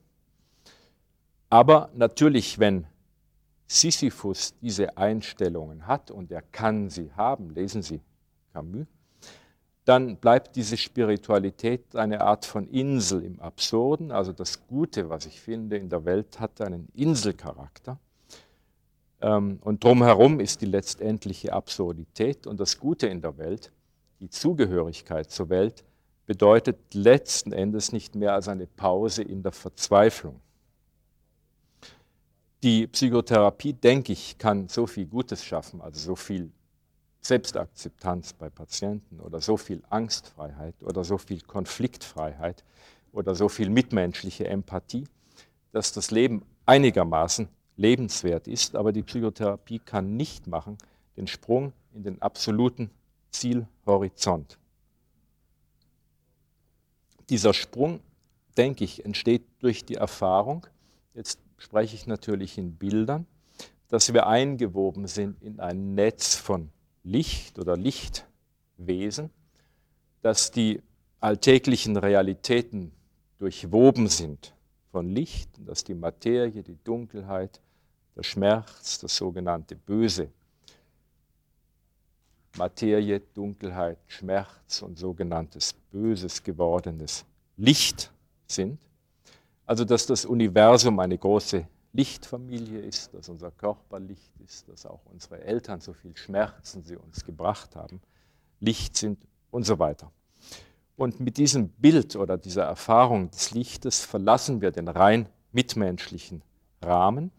[1.49, 2.85] Aber natürlich, wenn
[3.67, 8.01] Sisyphus diese Einstellungen hat, und er kann sie haben, lesen Sie
[8.53, 8.87] Camus,
[9.85, 14.11] dann bleibt diese Spiritualität eine Art von Insel im Absurden.
[14.11, 17.97] Also das Gute, was ich finde, in der Welt hat einen Inselcharakter.
[19.21, 22.47] Ähm, und drumherum ist die letztendliche Absurdität.
[22.47, 23.71] Und das Gute in der Welt,
[24.19, 25.83] die Zugehörigkeit zur Welt,
[26.25, 30.41] bedeutet letzten Endes nicht mehr als eine Pause in der Verzweiflung.
[32.63, 36.51] Die Psychotherapie, denke ich, kann so viel Gutes schaffen, also so viel
[37.21, 42.63] Selbstakzeptanz bei Patienten oder so viel Angstfreiheit oder so viel Konfliktfreiheit
[43.11, 45.07] oder so viel mitmenschliche Empathie,
[45.71, 48.75] dass das Leben einigermaßen lebenswert ist.
[48.75, 50.77] Aber die Psychotherapie kann nicht machen
[51.15, 52.91] den Sprung in den absoluten
[53.31, 54.57] Zielhorizont.
[57.29, 57.99] Dieser Sprung,
[58.57, 60.65] denke ich, entsteht durch die Erfahrung,
[61.13, 63.25] jetzt spreche ich natürlich in Bildern,
[63.89, 66.69] dass wir eingewoben sind in ein Netz von
[67.03, 69.29] Licht oder Lichtwesen,
[70.21, 70.81] dass die
[71.19, 72.91] alltäglichen Realitäten
[73.39, 74.53] durchwoben sind
[74.91, 77.61] von Licht, dass die Materie, die Dunkelheit,
[78.17, 80.29] der Schmerz, das sogenannte Böse,
[82.57, 87.23] Materie, Dunkelheit, Schmerz und sogenanntes Böses gewordenes
[87.55, 88.11] Licht
[88.47, 88.79] sind.
[89.67, 95.01] Also dass das Universum eine große Lichtfamilie ist, dass unser Körper Licht ist, dass auch
[95.05, 98.01] unsere Eltern so viel Schmerzen sie uns gebracht haben,
[98.59, 99.19] Licht sind
[99.51, 100.11] und so weiter.
[100.95, 106.41] Und mit diesem Bild oder dieser Erfahrung des Lichtes verlassen wir den rein mitmenschlichen
[106.81, 107.31] Rahmen,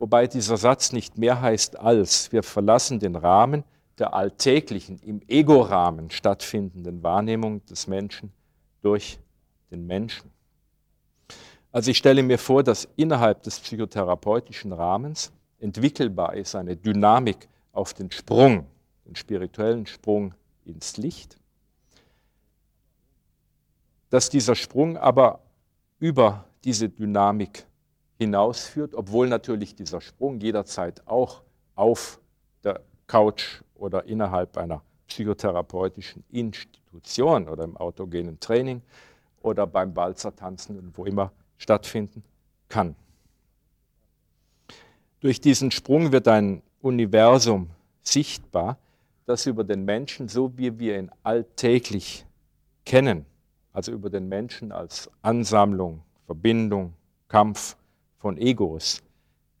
[0.00, 3.62] wobei dieser Satz nicht mehr heißt als, wir verlassen den Rahmen
[3.98, 8.32] der alltäglichen, im Ego-Rahmen stattfindenden Wahrnehmung des Menschen
[8.80, 9.20] durch
[9.70, 10.30] den Menschen.
[11.70, 17.92] Also ich stelle mir vor, dass innerhalb des psychotherapeutischen Rahmens entwickelbar ist eine Dynamik auf
[17.92, 18.66] den Sprung,
[19.04, 20.34] den spirituellen Sprung
[20.64, 21.36] ins Licht,
[24.08, 25.40] dass dieser Sprung aber
[25.98, 27.66] über diese Dynamik
[28.20, 31.40] hinausführt, obwohl natürlich dieser Sprung jederzeit auch
[31.74, 32.20] auf
[32.62, 38.82] der Couch oder innerhalb einer psychotherapeutischen Institution oder im autogenen Training
[39.40, 42.22] oder beim Walzertanzen und wo immer stattfinden
[42.68, 42.94] kann.
[45.20, 47.70] Durch diesen Sprung wird ein Universum
[48.02, 48.76] sichtbar,
[49.24, 52.26] das über den Menschen, so wie wir ihn alltäglich
[52.84, 53.24] kennen,
[53.72, 56.92] also über den Menschen als Ansammlung, Verbindung,
[57.28, 57.76] Kampf
[58.20, 59.02] von Egos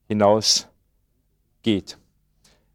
[0.06, 1.98] hinausgeht.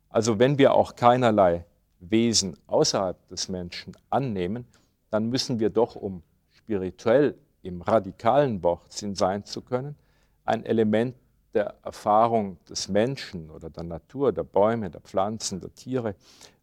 [0.09, 1.65] Also wenn wir auch keinerlei
[1.99, 4.65] Wesen außerhalb des Menschen annehmen,
[5.09, 9.95] dann müssen wir doch, um spirituell im radikalen Wortsinn sein zu können,
[10.43, 11.15] ein Element
[11.53, 16.15] der Erfahrung des Menschen oder der Natur, der Bäume, der Pflanzen, der Tiere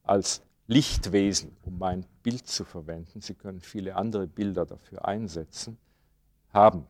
[0.02, 3.20] als Lichtwesen, um mein Bild zu verwenden.
[3.20, 5.78] Sie können viele andere Bilder dafür einsetzen,
[6.52, 6.86] haben.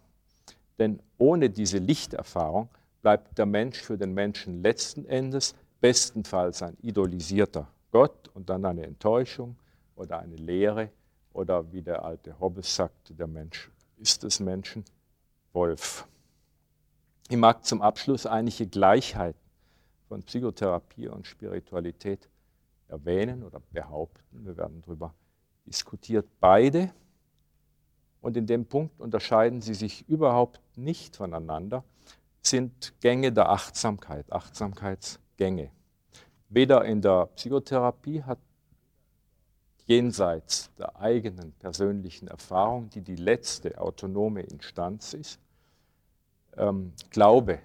[0.83, 2.69] Denn ohne diese Lichterfahrung
[3.03, 8.85] bleibt der Mensch für den Menschen letzten Endes bestenfalls ein idolisierter Gott und dann eine
[8.85, 9.55] Enttäuschung
[9.95, 10.91] oder eine Lehre
[11.35, 14.85] oder wie der alte Hobbes sagte, der Mensch ist des Menschen
[15.53, 16.05] Wolf.
[17.29, 19.39] Ich mag zum Abschluss einige Gleichheiten
[20.09, 22.29] von Psychotherapie und Spiritualität
[22.89, 24.45] erwähnen oder behaupten.
[24.45, 25.15] Wir werden darüber
[25.65, 26.27] diskutiert.
[26.41, 26.93] Beide,
[28.23, 31.85] und in dem Punkt unterscheiden sie sich überhaupt nicht voneinander,
[32.41, 35.71] sind Gänge der Achtsamkeit, Achtsamkeitsgänge.
[36.49, 38.39] Weder in der Psychotherapie hat
[39.87, 45.41] jenseits der eigenen persönlichen Erfahrung, die die letzte autonome Instanz ist,
[46.57, 47.59] ähm, Glaube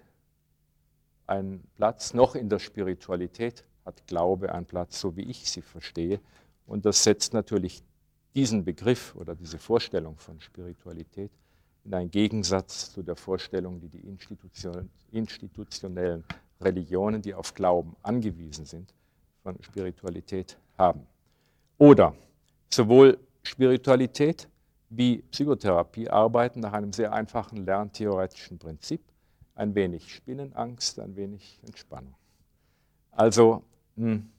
[1.27, 6.19] einen Platz, noch in der Spiritualität hat Glaube einen Platz, so wie ich sie verstehe.
[6.65, 7.83] Und das setzt natürlich
[8.37, 11.31] diesen Begriff oder diese Vorstellung von Spiritualität
[11.83, 14.07] in einen Gegensatz zu der Vorstellung, die die
[15.11, 16.23] institutionellen
[16.61, 18.93] Religionen, die auf Glauben angewiesen sind,
[19.41, 21.07] von Spiritualität haben.
[21.79, 22.13] Oder
[22.69, 24.47] sowohl Spiritualität
[24.89, 29.01] wie Psychotherapie arbeiten nach einem sehr einfachen lerntheoretischen Prinzip.
[29.55, 32.13] Ein wenig Spinnenangst, ein wenig Entspannung.
[33.09, 33.63] Also,
[33.95, 34.29] hm,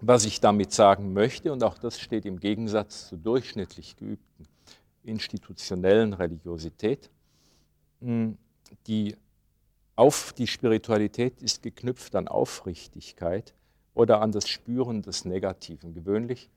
[0.00, 4.46] was ich damit sagen möchte, und auch das steht im Gegensatz zur durchschnittlich geübten
[5.02, 7.10] institutionellen Religiosität,
[8.00, 8.36] hm,
[8.86, 9.16] die,
[9.96, 13.54] auf, die Spiritualität ist geknüpft an Aufrichtigkeit
[13.94, 15.94] oder an das Spüren des Negativen.
[15.94, 16.50] Gewöhnlich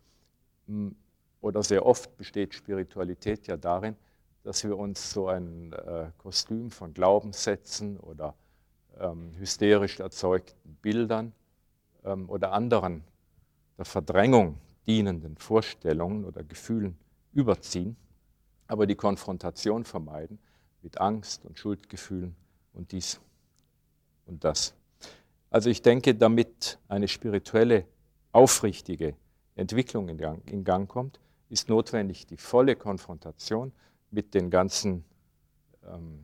[0.68, 0.96] hm,
[1.40, 3.96] oder sehr oft besteht Spiritualität ja darin,
[4.44, 8.36] dass wir uns so ein äh, Kostüm von Glaubenssätzen oder
[9.00, 11.34] ähm, hysterisch erzeugten Bildern
[12.04, 13.04] ähm, oder anderen
[13.82, 17.00] der Verdrängung dienenden Vorstellungen oder Gefühlen
[17.34, 17.98] überziehen,
[18.68, 20.38] aber die Konfrontation vermeiden
[20.84, 22.36] mit Angst und Schuldgefühlen
[22.74, 23.20] und dies
[24.28, 24.76] und das.
[25.50, 27.86] Also ich denke, damit eine spirituelle,
[28.32, 29.16] aufrichtige
[29.56, 33.72] Entwicklung in Gang, in Gang kommt, ist notwendig die volle Konfrontation
[34.12, 35.04] mit den ganzen
[35.92, 36.24] ähm,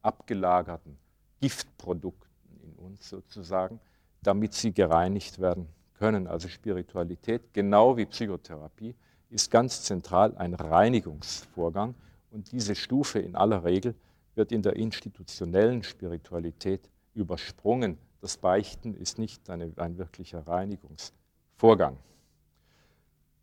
[0.00, 0.96] abgelagerten
[1.42, 2.30] Giftprodukten
[2.62, 3.78] in uns sozusagen,
[4.22, 6.26] damit sie gereinigt werden können.
[6.26, 8.94] Also Spiritualität, genau wie Psychotherapie,
[9.30, 11.94] ist ganz zentral ein Reinigungsvorgang
[12.30, 13.94] und diese Stufe in aller Regel
[14.34, 17.98] wird in der institutionellen Spiritualität übersprungen.
[18.20, 21.96] Das Beichten ist nicht eine, ein wirklicher Reinigungsvorgang.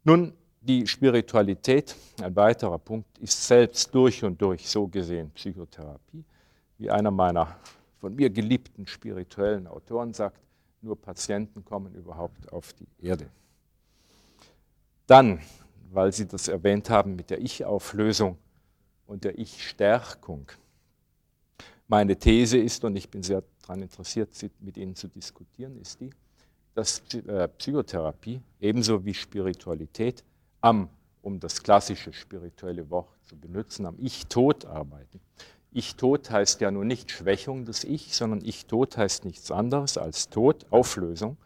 [0.03, 6.23] Nun, die Spiritualität, ein weiterer Punkt, ist selbst durch und durch so gesehen Psychotherapie.
[6.77, 7.55] Wie einer meiner
[7.99, 10.39] von mir geliebten spirituellen Autoren sagt,
[10.81, 13.29] nur Patienten kommen überhaupt auf die Erde.
[15.07, 15.41] Dann,
[15.91, 18.37] weil Sie das erwähnt haben mit der Ich-Auflösung
[19.05, 20.51] und der Ich-Stärkung.
[21.87, 26.09] Meine These ist, und ich bin sehr daran interessiert, mit Ihnen zu diskutieren, ist die,
[26.73, 30.23] dass äh, Psychotherapie ebenso wie Spiritualität
[30.61, 30.89] am,
[31.21, 35.19] um das klassische spirituelle Wort zu benutzen, am Ich-Tod arbeiten.
[35.71, 40.65] Ich-Tod heißt ja nur nicht Schwächung des Ich, sondern Ich-Tod heißt nichts anderes als Tod,
[40.69, 41.37] Auflösung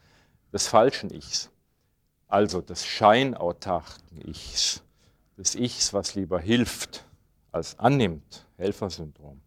[0.51, 1.51] des falschen Ichs.
[2.27, 4.81] Also des scheinautarken Ichs,
[5.38, 7.05] des Ichs, was lieber hilft
[7.51, 9.41] als annimmt, Helfersyndrom.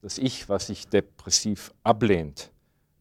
[0.00, 2.50] Das Ich, was sich depressiv ablehnt.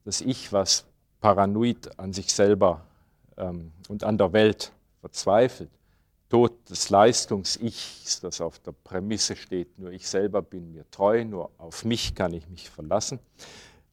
[0.03, 0.85] Das Ich, was
[1.21, 2.85] paranoid an sich selber
[3.37, 5.69] ähm, und an der Welt verzweifelt.
[6.29, 11.51] Tod des Leistungs-Ichs, das auf der Prämisse steht, nur ich selber bin mir treu, nur
[11.57, 13.19] auf mich kann ich mich verlassen.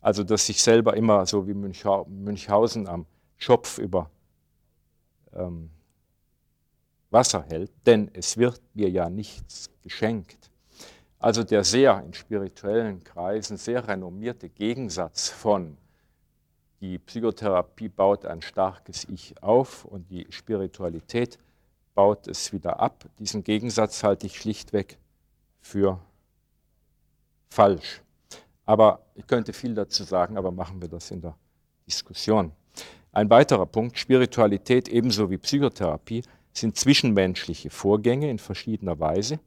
[0.01, 4.11] Also, dass sich selber immer so wie Münchhausen am Schopf über
[5.33, 5.70] ähm,
[7.11, 10.51] Wasser hält, denn es wird mir ja nichts geschenkt.
[11.18, 15.79] Also der sehr in spirituellen Kreisen sehr renommierte Gegensatz von
[16.81, 21.38] die Psychotherapie baut ein starkes Ich auf und die Spiritualität
[21.94, 23.04] baut es wieder ab.
[23.18, 24.98] Diesen Gegensatz halte ich schlichtweg
[25.61, 26.00] für
[27.48, 28.02] falsch.
[28.66, 31.37] Aber ich könnte viel dazu sagen, aber machen wir das in der
[31.87, 32.52] Diskussion.
[33.12, 39.38] Ein weiterer Punkt, Spiritualität ebenso wie Psychotherapie sind zwischenmenschliche Vorgänge in verschiedener Weise.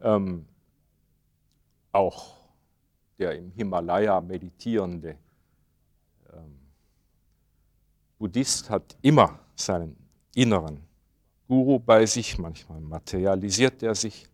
[0.00, 0.46] Ähm,
[1.92, 2.34] auch
[3.18, 5.16] der im Himalaya meditierende
[6.32, 6.58] ähm,
[8.18, 9.96] Buddhist hat immer seinen
[10.34, 10.80] inneren
[11.48, 14.26] Guru bei sich, manchmal materialisiert er sich.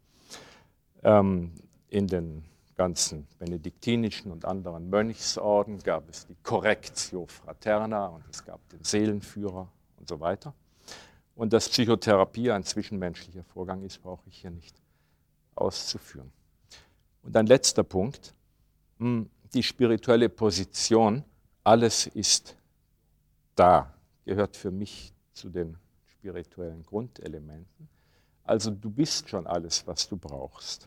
[1.02, 1.52] Ähm,
[1.88, 2.44] in den
[2.76, 9.68] ganzen benediktinischen und anderen Mönchsorden gab es die Correctio Fraterna und es gab den Seelenführer
[9.98, 10.54] und so weiter.
[11.34, 14.80] Und dass Psychotherapie ein zwischenmenschlicher Vorgang ist, brauche ich hier nicht
[15.54, 16.32] auszuführen.
[17.22, 18.34] Und ein letzter Punkt,
[18.98, 21.24] hm, die spirituelle Position
[21.64, 22.56] alles ist
[23.56, 23.92] da,
[24.24, 25.76] gehört für mich zu den
[26.20, 27.88] spirituellen Grundelementen.
[28.44, 30.86] Also du bist schon alles, was du brauchst.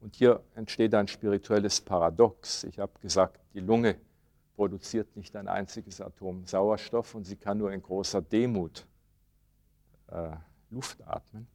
[0.00, 2.62] Und hier entsteht ein spirituelles Paradox.
[2.64, 3.96] Ich habe gesagt, die Lunge
[4.54, 8.86] produziert nicht ein einziges Atom Sauerstoff und sie kann nur in großer Demut
[10.08, 10.36] äh,
[10.70, 11.48] Luft atmen.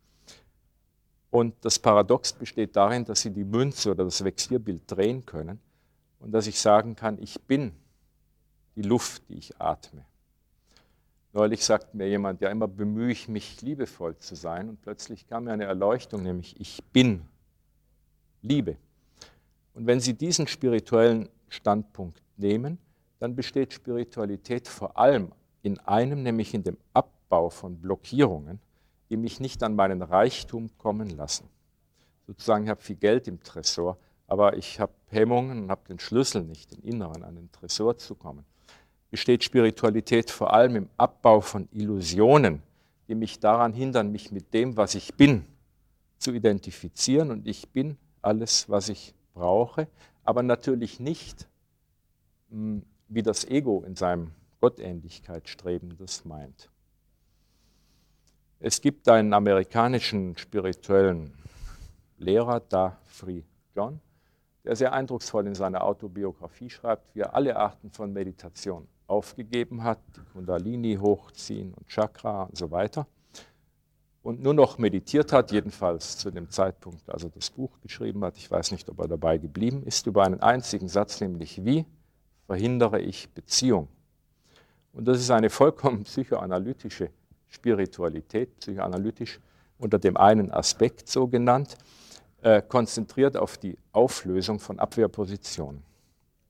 [1.31, 5.59] Und das Paradox besteht darin, dass sie die Münze oder das Vexierbild drehen können
[6.19, 7.71] und dass ich sagen kann, ich bin
[8.75, 10.05] die Luft, die ich atme.
[11.39, 15.45] Neulich sagt mir jemand, ja immer bemühe ich mich, liebevoll zu sein und plötzlich kam
[15.45, 17.21] mir eine Erleuchtung, nämlich ich bin
[18.41, 18.75] Liebe.
[19.73, 22.77] Und wenn Sie diesen spirituellen Standpunkt nehmen,
[23.19, 25.31] dann besteht Spiritualität vor allem
[25.61, 28.59] in einem, nämlich in dem Abbau von Blockierungen,
[29.09, 31.47] die mich nicht an meinen Reichtum kommen lassen.
[32.27, 36.43] Sozusagen, ich habe viel Geld im Tresor, aber ich habe Hemmungen und habe den Schlüssel
[36.43, 38.43] nicht, den Inneren, an den Tresor zu kommen.
[39.11, 42.61] Besteht Spiritualität vor allem im Abbau von Illusionen,
[43.07, 45.45] die mich daran hindern, mich mit dem, was ich bin,
[46.19, 47.31] zu identifizieren.
[47.31, 49.87] Und ich bin alles, was ich brauche,
[50.23, 51.47] aber natürlich nicht,
[52.51, 54.31] hm, wie das Ego in seinem
[54.61, 56.69] Gottähnlichkeitsstreben das meint.
[58.59, 61.33] Es gibt einen amerikanischen spirituellen
[62.17, 63.43] Lehrer, Da Free
[63.73, 64.01] John,
[64.65, 69.99] der sehr eindrucksvoll in seiner Autobiografie schreibt, wie er alle Arten von Meditation aufgegeben hat,
[70.15, 73.07] die Kundalini hochziehen und Chakra und so weiter,
[74.21, 78.37] und nur noch meditiert hat, jedenfalls zu dem Zeitpunkt, als er das Buch geschrieben hat,
[78.37, 81.85] ich weiß nicht, ob er dabei geblieben ist, über einen einzigen Satz, nämlich wie
[82.45, 83.87] verhindere ich Beziehung.
[84.93, 87.09] Und das ist eine vollkommen psychoanalytische
[87.47, 89.39] Spiritualität, psychoanalytisch
[89.77, 91.77] unter dem einen Aspekt so genannt,
[92.41, 95.81] äh, konzentriert auf die Auflösung von Abwehrpositionen.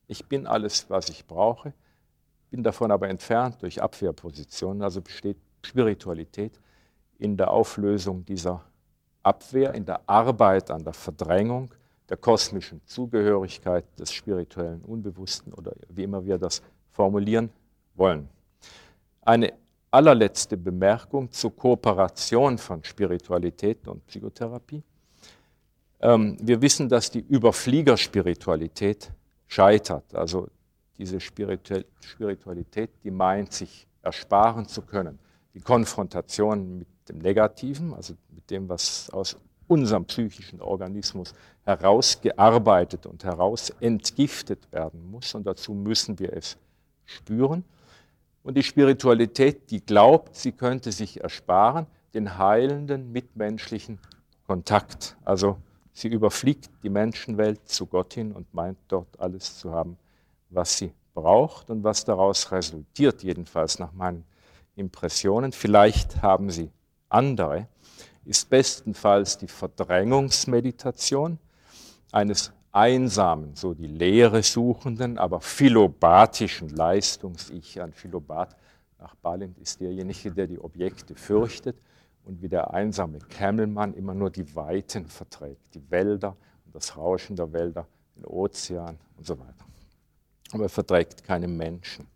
[0.08, 1.74] Ich bin alles, was ich brauche,
[2.50, 6.60] bin davon aber entfernt durch Abwehrpositionen, also besteht Spiritualität
[7.18, 8.64] in der Auflösung dieser
[9.24, 11.70] Abwehr, in der Arbeit an der Verdrängung
[12.10, 17.50] der kosmischen Zugehörigkeit des spirituellen Unbewussten oder wie immer wir das formulieren
[17.96, 18.28] wollen.
[19.22, 19.54] Eine
[19.92, 24.84] allerletzte Bemerkung zur Kooperation von Spiritualität und Psychotherapie.
[26.02, 29.12] Ähm, wir wissen, dass die Überfliegerspiritualität
[29.48, 30.16] scheitert.
[30.16, 30.48] Also
[31.00, 35.18] diese Spiritualität, die meint, sich ersparen zu können.
[35.54, 39.38] Die Konfrontation mit dem Negativen, also mit dem, was aus
[39.68, 41.34] unserem psychischen Organismus
[41.64, 45.34] herausgearbeitet und herausentgiftet werden muss.
[45.34, 46.58] Und dazu müssen wir es
[47.06, 47.64] spüren.
[48.44, 54.00] Und die Spiritualität, die glaubt, sie könnte sich ersparen, den heilenden mitmenschlichen
[54.48, 55.16] Kontakt.
[55.24, 55.58] Also
[55.94, 59.98] sie überfliegt die Menschenwelt zu Gott hin und meint dort alles zu haben,
[60.50, 64.26] was sie braucht und was daraus resultiert, jedenfalls nach meinen
[64.76, 65.52] Impressionen.
[65.52, 66.72] Vielleicht haben sie
[67.10, 67.68] andere,
[68.26, 71.40] ist bestenfalls die Verdrängungsmeditation
[72.12, 77.82] eines einsamen, so die Lehre suchenden, aber philobathischen Leistungs-Ich.
[77.82, 78.56] Ein Philobath
[79.00, 81.78] nach Balint ist derjenige, der die Objekte fürchtet
[82.26, 86.36] und wie der einsame Kämmelmann immer nur die Weiten verträgt, die Wälder
[86.66, 89.66] und das Rauschen der Wälder, den Ozean und so weiter.
[90.52, 92.08] Aber er verträgt keine Menschen.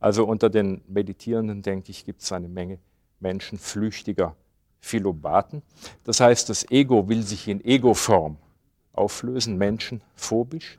[0.00, 2.78] Also unter den Meditierenden, denke ich, gibt es eine Menge
[3.20, 4.36] Menschen flüchtiger
[4.80, 5.62] Philobaten.
[6.04, 8.36] Das heißt, das Ego will sich in Ego-Form
[8.92, 10.78] auflösen, menschenphobisch.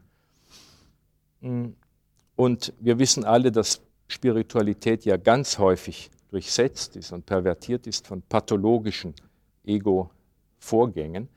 [1.41, 8.21] Und wir wissen alle, dass Spiritualität ja ganz häufig durchsetzt ist und pervertiert ist von
[8.21, 9.13] pathologischen
[9.65, 11.27] Ego-Vorgängen.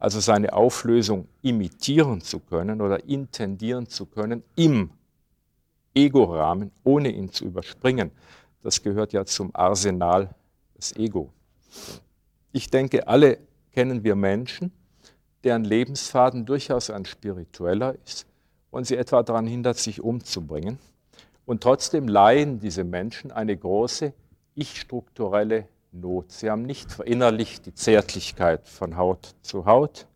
[0.00, 4.90] Also seine Auflösung imitieren zu können oder intendieren zu können im
[5.94, 8.10] Ego-Rahmen, ohne ihn zu überspringen.
[8.62, 10.34] Das gehört ja zum Arsenal
[10.76, 11.30] des Ego.
[12.50, 13.38] Ich denke, alle
[13.72, 14.72] kennen wir Menschen,
[15.44, 18.26] deren Lebensfaden durchaus ein spiritueller ist
[18.70, 20.78] und sie etwa daran hindert, sich umzubringen.
[21.44, 24.14] Und trotzdem leiden diese Menschen eine große
[24.54, 26.32] ich-strukturelle Not.
[26.32, 30.06] Sie haben nicht verinnerlicht die Zärtlichkeit von Haut zu Haut,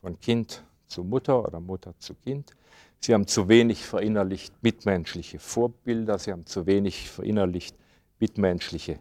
[0.00, 2.52] von Kind zu Mutter oder Mutter zu Kind.
[2.98, 7.76] Sie haben zu wenig verinnerlicht mitmenschliche Vorbilder, sie haben zu wenig verinnerlicht
[8.18, 8.98] mitmenschliche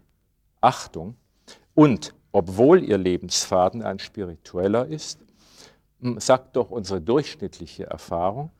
[0.61, 1.15] Achtung.
[1.73, 5.19] Und obwohl ihr Lebensfaden ein spiritueller ist,
[6.17, 8.51] sagt doch unsere durchschnittliche Erfahrung,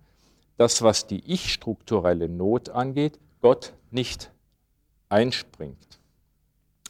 [0.58, 4.32] dass was die ich-strukturelle Not angeht, Gott nicht
[5.08, 5.99] einspringt.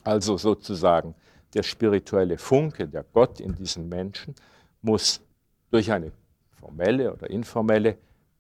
[0.10, 1.14] Also sozusagen
[1.54, 4.34] der spirituelle Funke, der Gott in diesen Menschen,
[4.82, 5.22] muss
[5.70, 6.12] durch eine
[6.60, 7.96] formelle oder informelle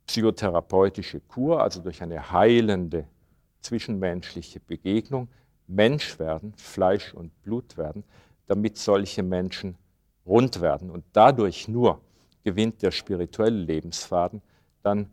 [0.07, 3.05] psychotherapeutische Kur, also durch eine heilende
[3.61, 5.27] zwischenmenschliche Begegnung,
[5.67, 8.03] Mensch werden, Fleisch und Blut werden,
[8.47, 9.77] damit solche Menschen
[10.25, 10.89] rund werden.
[10.89, 12.01] Und dadurch nur
[12.43, 14.41] gewinnt der spirituelle Lebensfaden
[14.81, 15.11] dann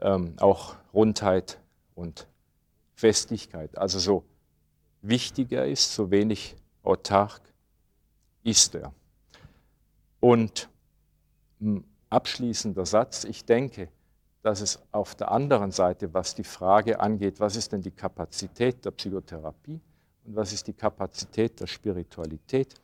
[0.00, 1.60] ähm, auch Rundheit
[1.94, 2.26] und
[2.94, 3.76] Festigkeit.
[3.76, 4.24] Also so
[5.02, 7.40] wichtig er ist, so wenig autark
[8.42, 8.92] ist er.
[10.20, 10.68] Und
[12.10, 13.88] abschließender Satz, ich denke,
[14.42, 18.84] dass es auf der anderen Seite, was die Frage angeht, was ist denn die Kapazität
[18.84, 19.80] der Psychotherapie
[20.24, 22.74] und was ist die Kapazität der Spiritualität,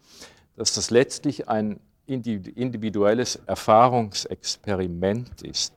[0.56, 5.74] dass das letztlich ein individuelles Erfahrungsexperiment ist.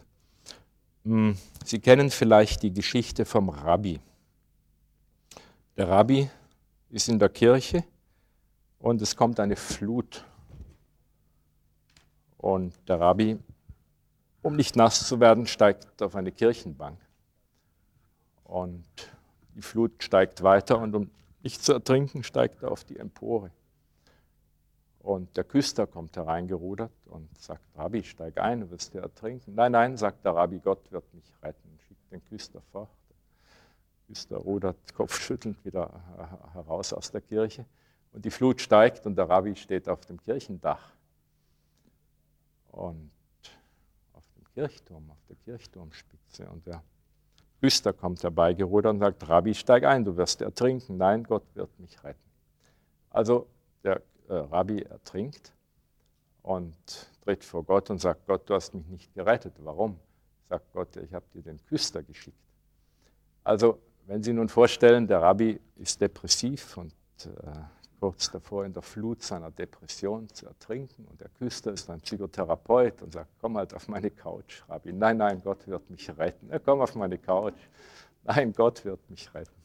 [1.03, 1.35] Hm,
[1.65, 3.99] Sie kennen vielleicht die Geschichte vom Rabbi.
[5.81, 6.29] Der Rabbi
[6.91, 7.83] ist in der Kirche
[8.77, 10.23] und es kommt eine Flut.
[12.37, 13.39] Und der Rabbi,
[14.43, 16.99] um nicht nass zu werden, steigt auf eine Kirchenbank.
[18.43, 18.85] Und
[19.55, 21.09] die Flut steigt weiter und um
[21.41, 23.49] nicht zu ertrinken, steigt er auf die Empore.
[24.99, 29.55] Und der Küster kommt hereingerudert und sagt, Rabbi, steig ein, du wirst dir ertrinken.
[29.55, 31.79] Nein, nein, sagt der Rabbi, Gott wird mich retten.
[31.87, 33.00] Schickt den Küster fort.
[34.11, 35.89] Der Küster rudert kopfschüttelnd wieder
[36.53, 37.65] heraus aus der Kirche.
[38.11, 40.91] Und die Flut steigt und der Rabbi steht auf dem Kirchendach.
[42.71, 43.09] Und
[44.11, 46.49] auf dem Kirchturm, auf der Kirchturmspitze.
[46.49, 46.83] Und der
[47.61, 50.97] Küster kommt herbeigerudert und sagt, Rabbi, steig ein, du wirst ertrinken.
[50.97, 52.19] Nein, Gott wird mich retten.
[53.11, 53.47] Also
[53.85, 55.53] der äh, Rabbi ertrinkt
[56.41, 56.75] und
[57.23, 59.53] tritt vor Gott und sagt, Gott, du hast mich nicht gerettet.
[59.59, 59.97] Warum?
[60.49, 62.35] Sagt Gott, ich habe dir den Küster geschickt.
[63.43, 63.79] Also,
[64.11, 66.91] wenn Sie nun vorstellen, der Rabbi ist depressiv und
[67.23, 67.29] äh,
[67.97, 73.01] kurz davor in der Flut seiner Depression zu ertrinken und der Küster ist ein Psychotherapeut
[73.03, 74.91] und sagt, komm halt auf meine Couch, Rabbi.
[74.91, 76.49] Nein, nein, Gott wird mich retten.
[76.49, 77.55] Ja, komm auf meine Couch.
[78.25, 79.55] Nein, Gott wird mich retten.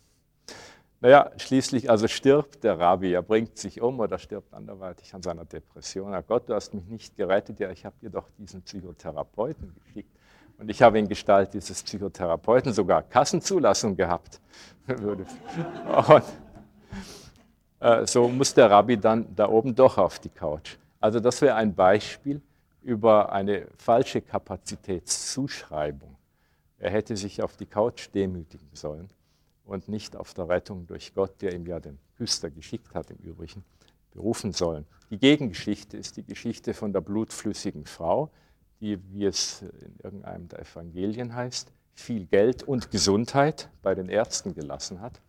[1.00, 5.44] Naja, schließlich also stirbt der Rabbi, er bringt sich um oder stirbt anderweitig an seiner
[5.44, 6.12] Depression.
[6.12, 10.15] Herr Gott, du hast mich nicht gerettet, ja, ich habe dir doch diesen Psychotherapeuten geschickt.
[10.58, 14.40] Und ich habe in Gestalt dieses Psychotherapeuten sogar Kassenzulassung gehabt.
[14.86, 15.26] Und
[17.80, 20.76] äh, so muss der Rabbi dann da oben doch auf die Couch.
[21.00, 22.40] Also das wäre ein Beispiel
[22.82, 26.16] über eine falsche Kapazitätszuschreibung.
[26.78, 29.08] Er hätte sich auf die Couch demütigen sollen
[29.64, 33.18] und nicht auf der Rettung durch Gott, der ihm ja den Küster geschickt hat im
[33.18, 33.64] Übrigen,
[34.12, 34.86] berufen sollen.
[35.10, 38.30] Die Gegengeschichte ist die Geschichte von der blutflüssigen Frau,
[38.80, 44.54] die, wie es in irgendeinem der Evangelien heißt, viel Geld und Gesundheit bei den Ärzten
[44.54, 45.20] gelassen hat.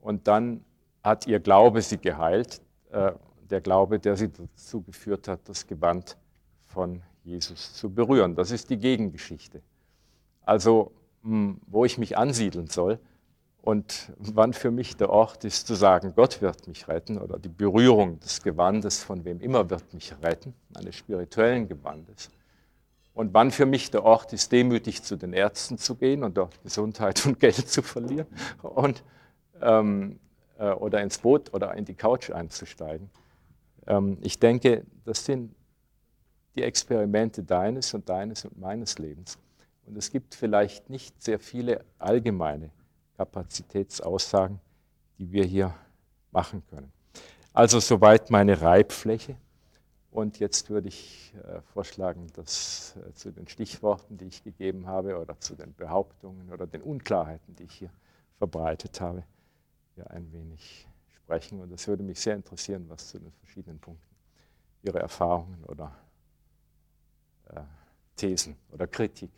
[0.00, 0.64] Und dann
[1.02, 3.12] hat ihr Glaube sie geheilt, äh,
[3.50, 6.16] der Glaube, der sie dazu geführt hat, das Gewand
[6.66, 8.34] von Jesus zu berühren.
[8.34, 9.62] Das ist die Gegengeschichte.
[10.42, 10.92] Also,
[11.22, 12.98] hm, wo ich mich ansiedeln soll,
[13.62, 17.48] und wann für mich der Ort ist zu sagen, Gott wird mich retten oder die
[17.48, 22.28] Berührung des Gewandes von wem immer wird mich retten, eines spirituellen Gewandes.
[23.14, 26.62] Und wann für mich der Ort ist, demütig zu den Ärzten zu gehen und dort
[26.62, 28.26] Gesundheit und Geld zu verlieren
[28.62, 29.04] und,
[29.60, 30.18] ähm,
[30.58, 33.10] äh, oder ins Boot oder in die Couch einzusteigen.
[33.86, 35.54] Ähm, ich denke, das sind
[36.54, 39.38] die Experimente deines und deines und meines Lebens.
[39.86, 42.70] Und es gibt vielleicht nicht sehr viele allgemeine
[43.16, 44.60] Kapazitätsaussagen,
[45.18, 45.74] die wir hier
[46.30, 46.92] machen können.
[47.52, 49.36] Also soweit meine Reibfläche.
[50.12, 55.18] Und jetzt würde ich äh, vorschlagen, dass äh, zu den Stichworten, die ich gegeben habe,
[55.18, 57.90] oder zu den Behauptungen oder den Unklarheiten, die ich hier
[58.36, 59.24] verbreitet habe,
[59.96, 60.86] wir ein wenig
[61.16, 61.60] sprechen.
[61.60, 64.14] Und es würde mich sehr interessieren, was zu den verschiedenen Punkten
[64.82, 65.96] Ihre Erfahrungen oder
[67.48, 67.62] äh,
[68.14, 69.30] Thesen oder Kritik